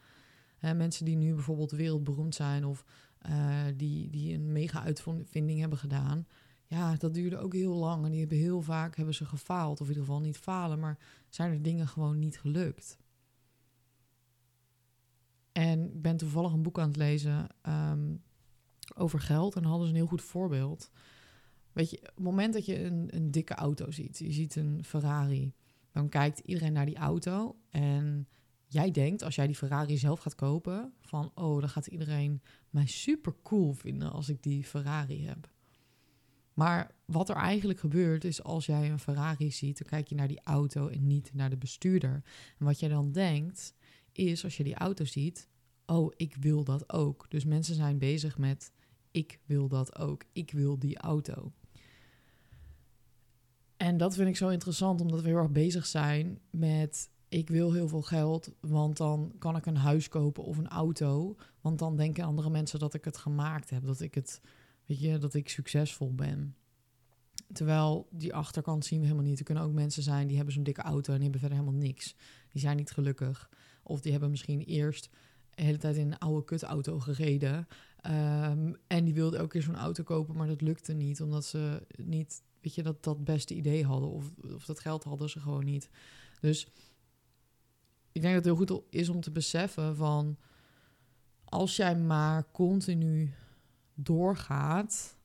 Mensen 0.61 1.05
die 1.05 1.17
nu 1.17 1.35
bijvoorbeeld 1.35 1.71
wereldberoemd 1.71 2.35
zijn 2.35 2.65
of 2.65 2.85
uh, 3.29 3.65
die, 3.77 4.11
die 4.11 4.35
een 4.35 4.53
mega 4.53 4.83
uitvinding 4.83 5.61
hebben 5.61 5.79
gedaan. 5.79 6.27
Ja, 6.75 6.97
dat 6.97 7.15
duurde 7.15 7.39
ook 7.39 7.53
heel 7.53 7.75
lang. 7.75 8.05
En 8.05 8.11
die 8.11 8.21
hebben 8.21 8.39
heel 8.39 8.63
vaak 8.63 8.97
hebben 8.97 9.15
ze 9.15 9.25
gefaald. 9.25 9.81
Of 9.81 9.87
in 9.87 9.93
ieder 9.93 10.05
geval 10.05 10.21
niet 10.21 10.37
falen, 10.37 10.79
maar 10.79 10.99
zijn 11.29 11.53
er 11.53 11.63
dingen 11.63 11.89
gewoon 11.89 12.19
niet 12.19 12.39
gelukt. 12.39 12.99
En 15.53 15.95
ik 15.95 16.03
ben 16.03 16.17
toevallig 16.17 16.53
een 16.53 16.63
boek 16.63 16.79
aan 16.79 16.89
het 16.89 16.97
lezen 16.97 17.47
um, 17.69 18.23
over 18.95 19.21
geld. 19.21 19.57
En 19.57 19.65
hadden 19.65 19.87
ze 19.87 19.93
een 19.93 19.99
heel 19.99 20.09
goed 20.09 20.23
voorbeeld. 20.23 20.91
Weet 21.73 21.91
je, 21.91 21.97
op 21.99 22.15
het 22.15 22.25
moment 22.25 22.53
dat 22.53 22.67
je 22.67 22.85
een, 22.85 23.17
een 23.17 23.31
dikke 23.31 23.55
auto 23.55 23.91
ziet, 23.91 24.19
je 24.19 24.33
ziet 24.33 24.57
een 24.57 24.85
Ferrari, 24.85 25.55
dan 25.91 26.09
kijkt 26.09 26.39
iedereen 26.39 26.73
naar 26.73 26.87
die 26.87 26.97
auto. 26.97 27.57
En 27.69 28.29
jij 28.67 28.91
denkt, 28.91 29.23
als 29.23 29.35
jij 29.35 29.47
die 29.47 29.57
Ferrari 29.57 29.99
zelf 29.99 30.21
gaat 30.21 30.35
kopen, 30.35 30.93
van 31.01 31.31
oh, 31.35 31.61
dan 31.61 31.69
gaat 31.69 31.87
iedereen 31.87 32.43
mij 32.71 32.87
super 32.87 33.35
cool 33.43 33.73
vinden 33.73 34.13
als 34.13 34.29
ik 34.29 34.43
die 34.43 34.65
Ferrari 34.65 35.27
heb. 35.27 35.53
Maar 36.55 36.95
wat 37.05 37.29
er 37.29 37.37
eigenlijk 37.37 37.81
gebeurt 37.81 38.25
is 38.25 38.43
als 38.43 38.67
jij 38.67 38.91
een 38.91 38.99
Ferrari 38.99 39.53
ziet, 39.53 39.79
dan 39.79 39.89
kijk 39.89 40.09
je 40.09 40.15
naar 40.15 40.29
die 40.29 40.41
auto 40.45 40.89
en 40.89 41.07
niet 41.07 41.31
naar 41.35 41.51
de 41.51 41.57
bestuurder. 41.57 42.23
En 42.59 42.65
wat 42.65 42.81
jij 42.81 42.89
dan 42.89 43.13
denkt 43.13 43.75
is 44.13 44.45
als 44.45 44.57
je 44.57 44.65
die 44.65 44.75
auto 44.75 45.05
ziet, 45.05 45.49
oh, 45.87 46.13
ik 46.17 46.37
wil 46.41 46.65
dat 46.65 46.93
ook. 46.93 47.27
Dus 47.29 47.45
mensen 47.45 47.75
zijn 47.75 47.99
bezig 47.99 48.39
met 48.39 48.73
ik 49.11 49.41
wil 49.47 49.69
dat 49.69 49.99
ook. 49.99 50.25
Ik 50.33 50.51
wil 50.51 50.79
die 50.79 50.99
auto. 50.99 51.53
En 53.77 53.97
dat 53.97 54.15
vind 54.15 54.29
ik 54.29 54.37
zo 54.37 54.49
interessant, 54.49 55.01
omdat 55.01 55.21
we 55.21 55.29
heel 55.29 55.37
erg 55.37 55.51
bezig 55.51 55.87
zijn 55.87 56.39
met 56.51 57.11
ik 57.29 57.49
wil 57.49 57.73
heel 57.73 57.89
veel 57.89 58.03
geld, 58.03 58.55
want 58.61 58.97
dan 58.97 59.35
kan 59.39 59.57
ik 59.57 59.67
een 59.67 59.77
huis 59.77 60.09
kopen 60.09 60.45
of 60.45 60.57
een 60.57 60.69
auto. 60.69 61.37
Want 61.61 61.79
dan 61.79 61.97
denken 61.97 62.25
andere 62.25 62.51
mensen 62.51 62.79
dat 62.79 62.95
ik 62.95 63.05
het 63.05 63.17
gemaakt 63.17 63.71
heb, 63.71 63.85
dat 63.85 64.01
ik 64.01 64.15
het, 64.15 64.41
weet 64.87 65.01
je, 65.01 65.19
dat 65.19 65.35
ik 65.35 65.49
succesvol 65.49 66.15
ben. 66.15 66.57
Terwijl 67.53 68.09
die 68.11 68.35
achterkant 68.35 68.85
zien 68.85 68.99
we 68.99 69.07
helemaal 69.07 69.27
niet. 69.27 69.39
Er 69.39 69.45
kunnen 69.45 69.65
ook 69.65 69.73
mensen 69.73 70.03
zijn 70.03 70.27
die 70.27 70.37
hebben 70.37 70.55
zo'n 70.55 70.63
dikke 70.63 70.83
auto 70.83 71.13
en 71.13 71.15
die 71.15 71.23
hebben 71.23 71.41
verder 71.41 71.59
helemaal 71.59 71.81
niks. 71.81 72.15
Die 72.51 72.61
zijn 72.61 72.77
niet 72.77 72.91
gelukkig. 72.91 73.51
Of 73.83 74.01
die 74.01 74.13
hebben 74.13 74.31
misschien 74.31 74.61
eerst 74.61 75.11
de 75.51 75.63
hele 75.63 75.79
tijd 75.79 75.97
in 75.97 76.07
een 76.07 76.19
oude 76.19 76.45
kutauto 76.45 76.99
gereden. 76.99 77.67
Um, 78.07 78.77
en 78.87 79.05
die 79.05 79.15
wilden 79.15 79.41
ook 79.41 79.51
keer 79.51 79.63
zo'n 79.63 79.77
auto 79.77 80.03
kopen, 80.03 80.37
maar 80.37 80.47
dat 80.47 80.61
lukte 80.61 80.93
niet. 80.93 81.21
Omdat 81.21 81.45
ze 81.45 81.87
niet, 81.97 82.43
weet 82.61 82.75
je, 82.75 82.83
dat, 82.83 83.05
dat 83.05 83.25
beste 83.25 83.55
idee 83.55 83.85
hadden. 83.85 84.11
Of, 84.11 84.33
of 84.55 84.65
dat 84.65 84.81
geld 84.81 85.05
hadden 85.05 85.31
ze 85.31 85.41
gewoon 85.41 85.65
niet. 85.65 85.89
Dus 86.41 86.67
ik 88.13 88.23
denk 88.23 88.35
dat 88.35 88.45
het 88.45 88.45
heel 88.45 88.67
goed 88.67 88.83
is 88.91 89.09
om 89.09 89.21
te 89.21 89.31
beseffen 89.31 89.97
van... 89.97 90.37
Als 91.45 91.77
jij 91.77 91.97
maar 91.97 92.51
continu 92.53 93.35
doorgaat, 93.95 95.19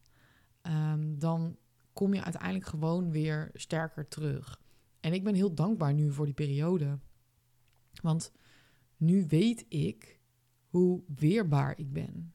um, 0.62 1.20
dan 1.20 1.58
kom 1.94 2.14
je 2.14 2.24
uiteindelijk 2.24 2.66
gewoon 2.66 3.12
weer 3.12 3.50
sterker 3.54 4.08
terug. 4.08 4.62
En 5.00 5.14
ik 5.14 5.24
ben 5.24 5.36
heel 5.36 5.54
dankbaar 5.54 5.94
nu 5.94 6.12
voor 6.12 6.26
die 6.26 6.34
periode. 6.34 7.00
Want 8.02 8.32
nu 8.98 9.26
weet 9.28 9.66
ik 9.70 10.20
hoe 10.68 11.04
weerbaar 11.16 11.78
ik 11.78 11.94
ben. 11.94 12.34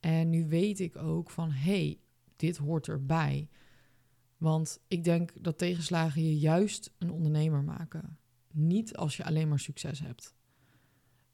En 0.00 0.30
nu 0.30 0.48
weet 0.48 0.80
ik 0.80 0.96
ook 0.96 1.30
van 1.30 1.50
hé, 1.50 1.84
hey, 1.84 2.00
dit 2.36 2.56
hoort 2.56 2.88
erbij. 2.88 3.48
Want 4.36 4.80
ik 4.88 5.04
denk 5.04 5.32
dat 5.44 5.58
tegenslagen 5.58 6.22
je 6.22 6.38
juist 6.38 6.94
een 6.98 7.10
ondernemer 7.10 7.64
maken. 7.64 8.18
Niet 8.52 8.96
als 8.96 9.16
je 9.16 9.24
alleen 9.24 9.48
maar 9.48 9.58
succes 9.58 10.00
hebt. 10.00 10.36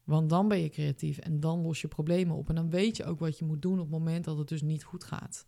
Want 0.05 0.29
dan 0.29 0.47
ben 0.47 0.59
je 0.59 0.69
creatief 0.69 1.17
en 1.17 1.39
dan 1.39 1.61
los 1.61 1.81
je 1.81 1.87
problemen 1.87 2.35
op. 2.35 2.49
En 2.49 2.55
dan 2.55 2.69
weet 2.69 2.97
je 2.97 3.05
ook 3.05 3.19
wat 3.19 3.37
je 3.37 3.45
moet 3.45 3.61
doen 3.61 3.79
op 3.79 3.79
het 3.79 3.89
moment 3.89 4.25
dat 4.25 4.37
het 4.37 4.47
dus 4.47 4.61
niet 4.61 4.83
goed 4.83 5.03
gaat. 5.03 5.45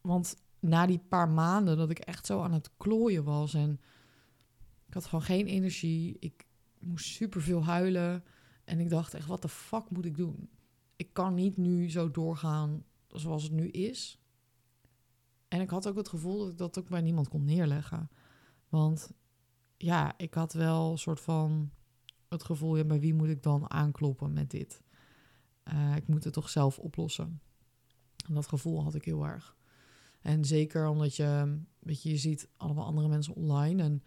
Want 0.00 0.36
na 0.60 0.86
die 0.86 0.98
paar 1.08 1.28
maanden 1.28 1.76
dat 1.76 1.90
ik 1.90 1.98
echt 1.98 2.26
zo 2.26 2.40
aan 2.40 2.52
het 2.52 2.70
klooien 2.76 3.24
was 3.24 3.54
en 3.54 3.80
ik 4.86 4.94
had 4.94 5.04
gewoon 5.06 5.24
geen 5.24 5.46
energie. 5.46 6.16
Ik 6.18 6.46
moest 6.78 7.06
superveel 7.06 7.64
huilen. 7.64 8.24
En 8.64 8.80
ik 8.80 8.88
dacht 8.88 9.14
echt, 9.14 9.26
wat 9.26 9.42
de 9.42 9.48
fuck 9.48 9.90
moet 9.90 10.04
ik 10.04 10.16
doen? 10.16 10.50
Ik 10.96 11.12
kan 11.12 11.34
niet 11.34 11.56
nu 11.56 11.90
zo 11.90 12.10
doorgaan 12.10 12.84
zoals 13.08 13.42
het 13.42 13.52
nu 13.52 13.68
is. 13.68 14.20
En 15.48 15.60
ik 15.60 15.70
had 15.70 15.88
ook 15.88 15.96
het 15.96 16.08
gevoel 16.08 16.38
dat 16.38 16.50
ik 16.50 16.58
dat 16.58 16.78
ook 16.78 16.88
bij 16.88 17.00
niemand 17.00 17.28
kon 17.28 17.44
neerleggen. 17.44 18.10
Want 18.68 19.12
ja, 19.82 20.14
ik 20.16 20.34
had 20.34 20.52
wel 20.52 20.90
een 20.90 20.98
soort 20.98 21.20
van 21.20 21.70
het 22.28 22.44
gevoel, 22.44 22.76
ja, 22.76 22.84
bij 22.84 23.00
wie 23.00 23.14
moet 23.14 23.28
ik 23.28 23.42
dan 23.42 23.70
aankloppen 23.70 24.32
met 24.32 24.50
dit? 24.50 24.82
Uh, 25.72 25.96
ik 25.96 26.08
moet 26.08 26.24
het 26.24 26.32
toch 26.32 26.48
zelf 26.48 26.78
oplossen. 26.78 27.40
En 28.26 28.34
dat 28.34 28.46
gevoel 28.46 28.82
had 28.82 28.94
ik 28.94 29.04
heel 29.04 29.26
erg. 29.26 29.56
En 30.20 30.44
zeker 30.44 30.88
omdat 30.88 31.16
je, 31.16 31.58
weet 31.78 32.02
je, 32.02 32.10
je 32.10 32.16
ziet 32.16 32.48
allemaal 32.56 32.86
andere 32.86 33.08
mensen 33.08 33.34
online 33.34 33.82
en 33.82 34.02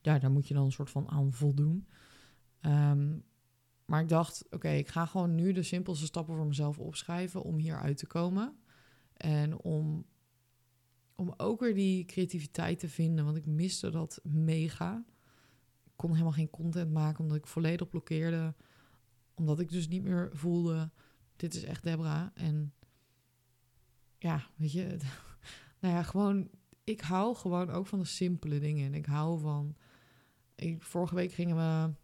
ja, 0.00 0.18
daar 0.18 0.30
moet 0.30 0.48
je 0.48 0.54
dan 0.54 0.64
een 0.64 0.72
soort 0.72 0.90
van 0.90 1.08
aan 1.08 1.32
voldoen. 1.32 1.88
Um, 2.60 3.24
maar 3.84 4.00
ik 4.00 4.08
dacht, 4.08 4.44
oké, 4.50 4.68
ik 4.68 4.88
ga 4.88 5.06
gewoon 5.06 5.34
nu 5.34 5.52
de 5.52 5.62
simpelste 5.62 6.06
stappen 6.06 6.36
voor 6.36 6.46
mezelf 6.46 6.78
opschrijven 6.78 7.42
om 7.42 7.58
hier 7.58 7.80
uit 7.80 7.96
te 7.96 8.06
komen. 8.06 8.56
En 9.16 9.58
om, 9.58 10.04
om 11.18 11.34
ook 11.36 11.60
weer 11.60 11.74
die 11.74 12.04
creativiteit 12.04 12.78
te 12.78 12.88
vinden, 12.88 13.24
want 13.24 13.36
ik 13.36 13.46
miste 13.46 13.90
dat 13.90 14.20
mega. 14.22 15.04
Ik 15.84 15.92
kon 15.96 16.10
helemaal 16.10 16.32
geen 16.32 16.50
content 16.50 16.92
maken 16.92 17.20
omdat 17.20 17.36
ik 17.36 17.46
volledig 17.46 17.88
blokkeerde. 17.88 18.54
Omdat 19.34 19.60
ik 19.60 19.70
dus 19.70 19.88
niet 19.88 20.02
meer 20.02 20.30
voelde, 20.32 20.90
dit 21.36 21.54
is 21.54 21.64
echt 21.64 21.82
Debra. 21.82 22.32
En 22.34 22.72
ja, 24.18 24.46
weet 24.56 24.72
je, 24.72 24.96
nou 25.80 25.94
ja, 25.94 26.02
gewoon, 26.02 26.50
ik 26.84 27.00
hou 27.00 27.36
gewoon 27.36 27.70
ook 27.70 27.86
van 27.86 27.98
de 27.98 28.04
simpele 28.04 28.58
dingen. 28.58 28.86
En 28.86 28.94
ik 28.94 29.06
hou 29.06 29.40
van, 29.40 29.76
vorige 30.78 31.14
week 31.14 31.32
gingen 31.32 31.56
we 31.56 31.94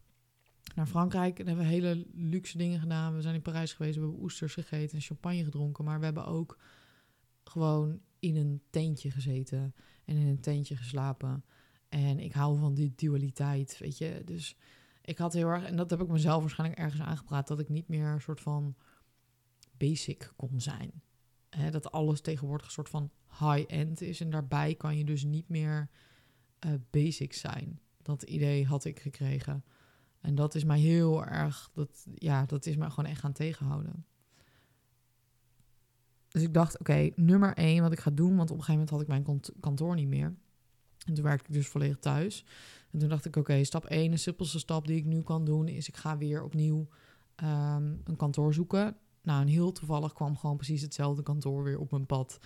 naar 0.75 0.87
Frankrijk 0.87 1.39
en 1.39 1.47
hebben 1.47 1.65
we 1.65 1.71
hele 1.71 2.07
luxe 2.13 2.59
dingen 2.59 2.81
gedaan. 2.81 3.15
We 3.15 3.23
zijn 3.23 3.35
in 3.35 3.43
Parijs 3.43 3.73
geweest, 3.73 3.97
we 3.97 4.03
hebben 4.03 4.23
oesters 4.23 4.55
gegeten 4.55 4.97
en 4.97 5.05
champagne 5.05 5.45
gedronken. 5.45 5.85
Maar 5.85 5.99
we 5.99 6.05
hebben 6.05 6.27
ook 6.27 6.59
gewoon 7.45 8.01
in 8.25 8.37
een 8.37 8.63
tentje 8.71 9.11
gezeten 9.11 9.75
en 10.05 10.17
in 10.17 10.27
een 10.27 10.41
tentje 10.41 10.77
geslapen. 10.77 11.45
En 11.89 12.19
ik 12.19 12.33
hou 12.33 12.59
van 12.59 12.75
die 12.75 12.93
dualiteit, 12.97 13.79
weet 13.79 13.99
je. 13.99 14.23
Dus 14.25 14.57
ik 15.03 15.19
had 15.19 15.33
heel 15.33 15.49
erg, 15.49 15.65
en 15.65 15.77
dat 15.77 15.91
heb 15.91 16.01
ik 16.01 16.09
mezelf 16.09 16.41
waarschijnlijk 16.41 16.81
ergens 16.81 17.03
aangepraat, 17.03 17.49
dat 17.49 17.61
ik 17.61 17.69
niet 17.69 17.89
meer 17.89 18.07
een 18.07 18.21
soort 18.21 18.41
van 18.41 18.75
basic 19.77 20.33
kon 20.37 20.61
zijn. 20.61 21.03
dat 21.71 21.93
alles 21.93 22.21
tegenwoordig 22.21 22.67
een 22.67 22.73
soort 22.73 22.89
van 22.89 23.11
high-end 23.39 24.01
is. 24.01 24.21
En 24.21 24.31
daarbij 24.31 24.75
kan 24.75 24.97
je 24.97 25.05
dus 25.05 25.25
niet 25.25 25.49
meer 25.49 25.91
uh, 26.67 26.73
basic 26.91 27.33
zijn. 27.33 27.81
Dat 28.03 28.23
idee 28.23 28.67
had 28.67 28.85
ik 28.85 29.01
gekregen. 29.01 29.65
En 30.21 30.35
dat 30.35 30.55
is 30.55 30.65
mij 30.65 30.81
heel 30.81 31.25
erg, 31.25 31.71
dat, 31.73 32.07
ja, 32.15 32.47
dat 32.47 32.67
is 32.67 32.77
mij 32.77 32.91
gewoon 32.91 33.11
echt 33.11 33.21
gaan 33.21 33.33
tegenhouden. 33.33 34.07
Dus 36.35 36.43
ik 36.43 36.55
dacht, 36.55 36.79
oké, 36.79 37.11
nummer 37.15 37.55
één 37.55 37.83
wat 37.83 37.93
ik 37.93 38.01
ga 38.01 38.11
doen, 38.11 38.37
want 38.37 38.51
op 38.51 38.57
een 38.57 38.65
gegeven 38.65 38.73
moment 38.73 38.91
had 38.91 39.01
ik 39.01 39.25
mijn 39.25 39.41
kantoor 39.61 39.95
niet 39.95 40.09
meer. 40.09 40.35
En 41.07 41.15
toen 41.15 41.25
werkte 41.25 41.49
ik 41.49 41.55
dus 41.55 41.69
volledig 41.69 41.99
thuis. 41.99 42.45
En 42.91 42.99
toen 42.99 43.09
dacht 43.09 43.25
ik, 43.25 43.37
oké, 43.37 43.65
stap 43.65 43.85
één, 43.85 44.11
de 44.11 44.17
simpelste 44.17 44.59
stap 44.59 44.87
die 44.87 44.97
ik 44.97 45.05
nu 45.05 45.23
kan 45.23 45.45
doen, 45.45 45.69
is 45.69 45.89
ik 45.89 45.97
ga 45.97 46.19
weer 46.19 46.43
opnieuw 46.43 46.89
um, 47.43 48.01
een 48.05 48.17
kantoor 48.17 48.55
zoeken. 48.55 48.97
Nou, 49.23 49.41
en 49.41 49.47
heel 49.47 49.73
toevallig 49.73 50.13
kwam 50.13 50.37
gewoon 50.37 50.57
precies 50.57 50.83
hetzelfde 50.83 51.23
kantoor 51.23 51.63
weer 51.63 51.79
op 51.79 51.91
mijn 51.91 52.07
pad. 52.07 52.39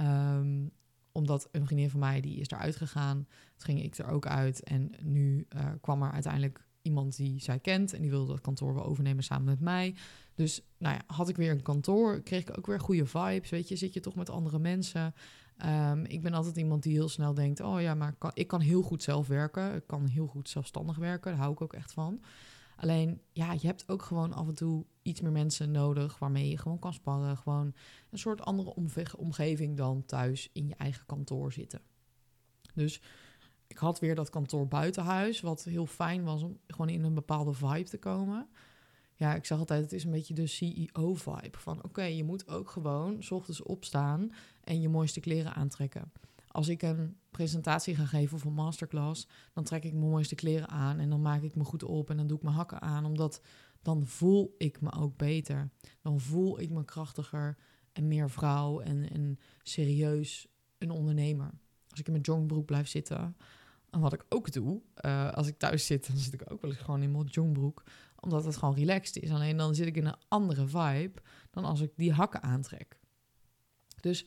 Um, 0.00 0.70
omdat 1.12 1.48
een 1.52 1.66
vriendin 1.66 1.90
van 1.90 2.00
mij, 2.00 2.20
die 2.20 2.40
is 2.40 2.48
eruit 2.48 2.76
gegaan. 2.76 3.16
Toen 3.56 3.66
ging 3.66 3.82
ik 3.82 3.98
er 3.98 4.08
ook 4.08 4.26
uit. 4.26 4.62
En 4.62 4.92
nu 5.02 5.46
uh, 5.56 5.64
kwam 5.80 6.02
er 6.02 6.12
uiteindelijk 6.12 6.66
iemand 6.82 7.16
die 7.16 7.40
zij 7.40 7.58
kent 7.58 7.92
en 7.92 8.00
die 8.00 8.10
wilde 8.10 8.32
dat 8.32 8.40
kantoor 8.40 8.74
wel 8.74 8.84
overnemen 8.84 9.24
samen 9.24 9.44
met 9.44 9.60
mij. 9.60 9.94
Dus 10.34 10.62
nou 10.78 10.94
ja, 10.94 11.14
had 11.14 11.28
ik 11.28 11.36
weer 11.36 11.50
een 11.50 11.62
kantoor, 11.62 12.22
kreeg 12.22 12.40
ik 12.40 12.58
ook 12.58 12.66
weer 12.66 12.80
goede 12.80 13.06
vibes. 13.06 13.50
Weet 13.50 13.68
je, 13.68 13.76
zit 13.76 13.92
je 13.92 14.00
toch 14.00 14.14
met 14.14 14.30
andere 14.30 14.58
mensen. 14.58 15.14
Um, 15.66 16.04
ik 16.04 16.22
ben 16.22 16.34
altijd 16.34 16.56
iemand 16.56 16.82
die 16.82 16.92
heel 16.92 17.08
snel 17.08 17.34
denkt: 17.34 17.60
oh 17.60 17.80
ja, 17.80 17.94
maar 17.94 18.14
kan, 18.18 18.30
ik 18.34 18.46
kan 18.46 18.60
heel 18.60 18.82
goed 18.82 19.02
zelf 19.02 19.26
werken. 19.26 19.74
Ik 19.74 19.86
kan 19.86 20.06
heel 20.06 20.26
goed 20.26 20.48
zelfstandig 20.48 20.96
werken. 20.96 21.30
Daar 21.30 21.40
hou 21.40 21.52
ik 21.52 21.60
ook 21.60 21.72
echt 21.72 21.92
van. 21.92 22.22
Alleen, 22.76 23.20
ja, 23.32 23.52
je 23.52 23.66
hebt 23.66 23.88
ook 23.88 24.02
gewoon 24.02 24.32
af 24.32 24.48
en 24.48 24.54
toe 24.54 24.84
iets 25.02 25.20
meer 25.20 25.32
mensen 25.32 25.70
nodig 25.70 26.18
waarmee 26.18 26.48
je 26.48 26.58
gewoon 26.58 26.78
kan 26.78 26.92
sparren. 26.92 27.36
Gewoon 27.36 27.74
een 28.10 28.18
soort 28.18 28.40
andere 28.40 28.74
omgeving 29.16 29.76
dan 29.76 30.04
thuis 30.04 30.50
in 30.52 30.68
je 30.68 30.74
eigen 30.74 31.06
kantoor 31.06 31.52
zitten. 31.52 31.80
Dus 32.74 33.00
ik 33.70 33.78
had 33.78 33.98
weer 33.98 34.14
dat 34.14 34.30
kantoor 34.30 34.68
buitenhuis, 34.68 35.40
wat 35.40 35.64
heel 35.64 35.86
fijn 35.86 36.24
was 36.24 36.42
om 36.42 36.58
gewoon 36.66 36.88
in 36.88 37.04
een 37.04 37.14
bepaalde 37.14 37.52
vibe 37.52 37.88
te 37.88 37.98
komen. 37.98 38.48
Ja, 39.14 39.34
ik 39.34 39.44
zeg 39.44 39.58
altijd, 39.58 39.82
het 39.82 39.92
is 39.92 40.04
een 40.04 40.10
beetje 40.10 40.34
de 40.34 40.46
CEO-vibe. 40.46 41.58
Van 41.58 41.84
oké, 41.84 42.02
je 42.02 42.24
moet 42.24 42.48
ook 42.48 42.70
gewoon 42.70 43.22
s 43.22 43.30
ochtends 43.30 43.62
opstaan 43.62 44.32
en 44.64 44.80
je 44.80 44.88
mooiste 44.88 45.20
kleren 45.20 45.54
aantrekken. 45.54 46.12
Als 46.48 46.68
ik 46.68 46.82
een 46.82 47.16
presentatie 47.30 47.94
ga 47.94 48.04
geven 48.04 48.36
of 48.36 48.44
een 48.44 48.52
masterclass, 48.52 49.28
dan 49.52 49.64
trek 49.64 49.84
ik 49.84 49.92
mijn 49.92 50.10
mooiste 50.10 50.34
kleren 50.34 50.68
aan 50.68 50.98
en 50.98 51.10
dan 51.10 51.22
maak 51.22 51.42
ik 51.42 51.54
me 51.54 51.64
goed 51.64 51.82
op 51.82 52.10
en 52.10 52.16
dan 52.16 52.26
doe 52.26 52.36
ik 52.36 52.42
mijn 52.42 52.56
hakken 52.56 52.80
aan, 52.80 53.04
omdat 53.04 53.40
dan 53.82 54.06
voel 54.06 54.54
ik 54.58 54.80
me 54.80 54.92
ook 54.92 55.16
beter. 55.16 55.70
Dan 56.02 56.20
voel 56.20 56.60
ik 56.60 56.70
me 56.70 56.84
krachtiger 56.84 57.56
en 57.92 58.08
meer 58.08 58.30
vrouw 58.30 58.80
en, 58.80 59.10
en 59.10 59.38
serieus 59.62 60.46
een 60.78 60.90
ondernemer. 60.90 61.50
Als 61.88 62.00
ik 62.00 62.06
in 62.06 62.12
mijn 62.12 62.24
jongbroek 62.24 62.66
blijf 62.66 62.88
zitten, 62.88 63.36
en 63.90 64.00
wat 64.00 64.12
ik 64.12 64.24
ook 64.28 64.52
doe, 64.52 64.80
uh, 65.04 65.32
als 65.32 65.46
ik 65.46 65.58
thuis 65.58 65.86
zit, 65.86 66.06
dan 66.06 66.16
zit 66.16 66.32
ik 66.32 66.52
ook 66.52 66.60
wel 66.60 66.70
eens 66.70 66.80
gewoon 66.80 67.02
in 67.02 67.12
mijn 67.12 67.24
jongbroek, 67.24 67.82
omdat 68.20 68.44
het 68.44 68.56
gewoon 68.56 68.74
relaxed 68.74 69.22
is. 69.22 69.30
Alleen 69.30 69.56
dan 69.56 69.74
zit 69.74 69.86
ik 69.86 69.96
in 69.96 70.06
een 70.06 70.18
andere 70.28 70.66
vibe 70.66 71.22
dan 71.50 71.64
als 71.64 71.80
ik 71.80 71.92
die 71.96 72.12
hakken 72.12 72.42
aantrek. 72.42 72.98
Dus 74.00 74.26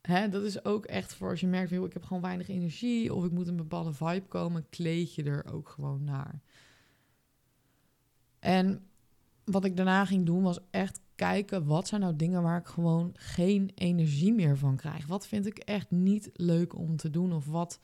hè, 0.00 0.28
dat 0.28 0.42
is 0.42 0.64
ook 0.64 0.84
echt 0.84 1.14
voor 1.14 1.30
als 1.30 1.40
je 1.40 1.46
merkt, 1.46 1.72
ik 1.72 1.92
heb 1.92 2.04
gewoon 2.04 2.22
weinig 2.22 2.48
energie 2.48 3.14
of 3.14 3.24
ik 3.24 3.30
moet 3.30 3.48
een 3.48 3.56
bepaalde 3.56 3.92
vibe 3.92 4.26
komen, 4.28 4.68
kleed 4.68 5.14
je 5.14 5.22
er 5.22 5.52
ook 5.52 5.68
gewoon 5.68 6.04
naar. 6.04 6.40
En 8.38 8.90
wat 9.44 9.64
ik 9.64 9.76
daarna 9.76 10.04
ging 10.04 10.26
doen 10.26 10.42
was 10.42 10.58
echt 10.70 11.00
kijken 11.14 11.66
wat 11.66 11.88
zijn 11.88 12.00
nou 12.00 12.16
dingen 12.16 12.42
waar 12.42 12.58
ik 12.58 12.66
gewoon 12.66 13.10
geen 13.14 13.70
energie 13.74 14.32
meer 14.32 14.58
van 14.58 14.76
krijg. 14.76 15.06
Wat 15.06 15.26
vind 15.26 15.46
ik 15.46 15.58
echt 15.58 15.90
niet 15.90 16.30
leuk 16.32 16.76
om 16.76 16.96
te 16.96 17.10
doen 17.10 17.32
of 17.32 17.46
wat. 17.46 17.80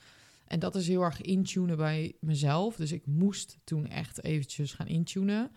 En 0.46 0.58
dat 0.58 0.74
is 0.74 0.88
heel 0.88 1.02
erg 1.02 1.20
intunen 1.20 1.76
bij 1.76 2.16
mezelf. 2.20 2.76
Dus 2.76 2.92
ik 2.92 3.06
moest 3.06 3.58
toen 3.64 3.86
echt 3.86 4.24
eventjes 4.24 4.72
gaan 4.72 4.86
intunen 4.86 5.50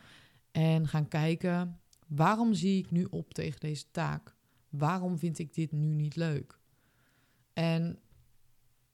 en 0.51 0.88
gaan 0.88 1.08
kijken 1.08 1.79
waarom 2.08 2.53
zie 2.53 2.77
ik 2.77 2.91
nu 2.91 3.08
op 3.10 3.34
tegen 3.34 3.60
deze 3.60 3.91
taak? 3.91 4.36
Waarom 4.69 5.17
vind 5.17 5.39
ik 5.39 5.53
dit 5.53 5.72
nu 5.72 5.93
niet 5.93 6.15
leuk? 6.15 6.60
En 7.53 8.00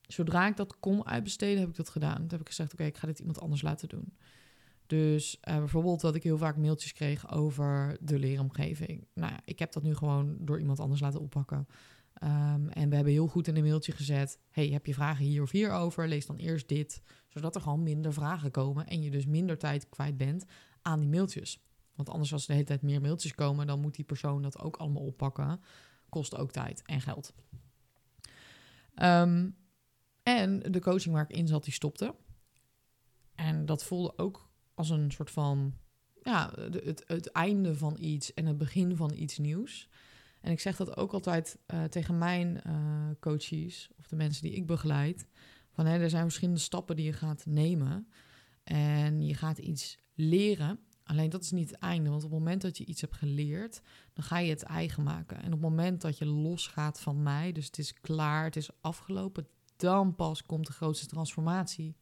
zodra 0.02 0.46
ik 0.46 0.56
dat 0.56 0.80
kon 0.80 1.06
uitbesteden, 1.06 1.60
heb 1.60 1.68
ik 1.68 1.76
dat 1.76 1.88
gedaan. 1.88 2.16
Toen 2.16 2.28
heb 2.28 2.40
ik 2.40 2.46
gezegd: 2.46 2.72
Oké, 2.72 2.84
ik 2.84 2.96
ga 2.96 3.06
dit 3.06 3.18
iemand 3.18 3.40
anders 3.40 3.62
laten 3.62 3.88
doen. 3.88 4.16
Dus 4.86 5.38
uh, 5.48 5.56
bijvoorbeeld 5.56 6.00
dat 6.00 6.14
ik 6.14 6.22
heel 6.22 6.38
vaak 6.38 6.56
mailtjes 6.56 6.92
kreeg 6.92 7.32
over 7.32 7.96
de 8.00 8.18
leeromgeving. 8.18 9.06
Nou 9.14 9.32
ja, 9.32 9.40
ik 9.44 9.58
heb 9.58 9.72
dat 9.72 9.82
nu 9.82 9.94
gewoon 9.94 10.36
door 10.40 10.58
iemand 10.58 10.80
anders 10.80 11.00
laten 11.00 11.20
oppakken. 11.20 11.66
Um, 12.22 12.68
en 12.68 12.88
we 12.88 12.94
hebben 12.94 13.12
heel 13.12 13.26
goed 13.26 13.48
in 13.48 13.56
een 13.56 13.62
mailtje 13.62 13.92
gezet: 13.92 14.38
hey, 14.50 14.68
heb 14.68 14.86
je 14.86 14.94
vragen 14.94 15.24
hier 15.24 15.42
of 15.42 15.50
hier 15.50 15.72
over? 15.72 16.08
Lees 16.08 16.26
dan 16.26 16.36
eerst 16.36 16.68
dit, 16.68 17.02
zodat 17.28 17.54
er 17.54 17.60
gewoon 17.60 17.82
minder 17.82 18.12
vragen 18.12 18.50
komen 18.50 18.86
en 18.86 19.02
je 19.02 19.10
dus 19.10 19.26
minder 19.26 19.58
tijd 19.58 19.88
kwijt 19.88 20.16
bent 20.16 20.44
aan 20.82 21.00
die 21.00 21.08
mailtjes. 21.08 21.64
Want 21.94 22.08
anders 22.08 22.32
als 22.32 22.46
de 22.46 22.52
hele 22.52 22.64
tijd 22.64 22.82
meer 22.82 23.00
mailtjes 23.00 23.34
komen, 23.34 23.66
dan 23.66 23.80
moet 23.80 23.94
die 23.94 24.04
persoon 24.04 24.42
dat 24.42 24.58
ook 24.58 24.76
allemaal 24.76 25.02
oppakken. 25.02 25.60
Kost 26.08 26.36
ook 26.36 26.52
tijd 26.52 26.82
en 26.82 27.00
geld. 27.00 27.34
Um, 29.02 29.56
en 30.22 30.58
de 30.58 30.80
coaching 30.80 31.14
waar 31.14 31.26
ik 31.28 31.36
in 31.36 31.46
zat, 31.46 31.64
die 31.64 31.72
stopte. 31.72 32.14
En 33.34 33.66
dat 33.66 33.84
voelde 33.84 34.18
ook 34.18 34.50
als 34.74 34.90
een 34.90 35.10
soort 35.10 35.30
van 35.30 35.74
ja, 36.22 36.52
het, 36.60 37.04
het 37.06 37.30
einde 37.30 37.74
van 37.74 37.96
iets 37.98 38.34
en 38.34 38.46
het 38.46 38.58
begin 38.58 38.96
van 38.96 39.12
iets 39.14 39.38
nieuws. 39.38 39.88
En 40.40 40.52
ik 40.52 40.60
zeg 40.60 40.76
dat 40.76 40.96
ook 40.96 41.12
altijd 41.12 41.58
uh, 41.74 41.84
tegen 41.84 42.18
mijn 42.18 42.60
uh, 42.66 43.08
coaches 43.20 43.90
of 43.98 44.06
de 44.06 44.16
mensen 44.16 44.42
die 44.42 44.54
ik 44.54 44.66
begeleid. 44.66 45.26
Van 45.70 45.86
hè, 45.86 45.98
er 45.98 46.10
zijn 46.10 46.22
verschillende 46.22 46.60
stappen 46.60 46.96
die 46.96 47.04
je 47.04 47.12
gaat 47.12 47.46
nemen. 47.46 48.08
En 48.64 49.22
je 49.22 49.34
gaat 49.34 49.58
iets 49.58 49.98
leren. 50.14 50.78
Alleen 51.04 51.30
dat 51.30 51.42
is 51.42 51.50
niet 51.50 51.70
het 51.70 51.78
einde. 51.78 52.10
Want 52.10 52.24
op 52.24 52.30
het 52.30 52.38
moment 52.38 52.62
dat 52.62 52.78
je 52.78 52.84
iets 52.84 53.00
hebt 53.00 53.16
geleerd, 53.16 53.80
dan 54.12 54.24
ga 54.24 54.38
je 54.38 54.50
het 54.50 54.62
eigen 54.62 55.02
maken. 55.02 55.36
En 55.36 55.46
op 55.46 55.52
het 55.52 55.60
moment 55.60 56.00
dat 56.00 56.18
je 56.18 56.26
losgaat 56.26 57.00
van 57.00 57.22
mij, 57.22 57.52
dus 57.52 57.66
het 57.66 57.78
is 57.78 58.00
klaar, 58.00 58.44
het 58.44 58.56
is 58.56 58.70
afgelopen, 58.80 59.46
dan 59.76 60.14
pas 60.14 60.42
komt 60.42 60.66
de 60.66 60.72
grootste 60.72 61.06
transformatie. 61.06 61.96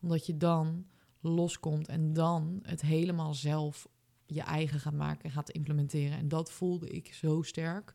Omdat 0.00 0.26
je 0.26 0.36
dan 0.36 0.86
loskomt 1.20 1.88
en 1.88 2.12
dan 2.12 2.58
het 2.62 2.80
helemaal 2.80 3.34
zelf 3.34 3.88
je 4.26 4.42
eigen 4.42 4.80
gaat 4.80 4.94
maken 4.94 5.24
en 5.24 5.30
gaat 5.30 5.50
implementeren. 5.50 6.18
En 6.18 6.28
dat 6.28 6.52
voelde 6.52 6.88
ik 6.88 7.14
zo 7.14 7.42
sterk 7.42 7.94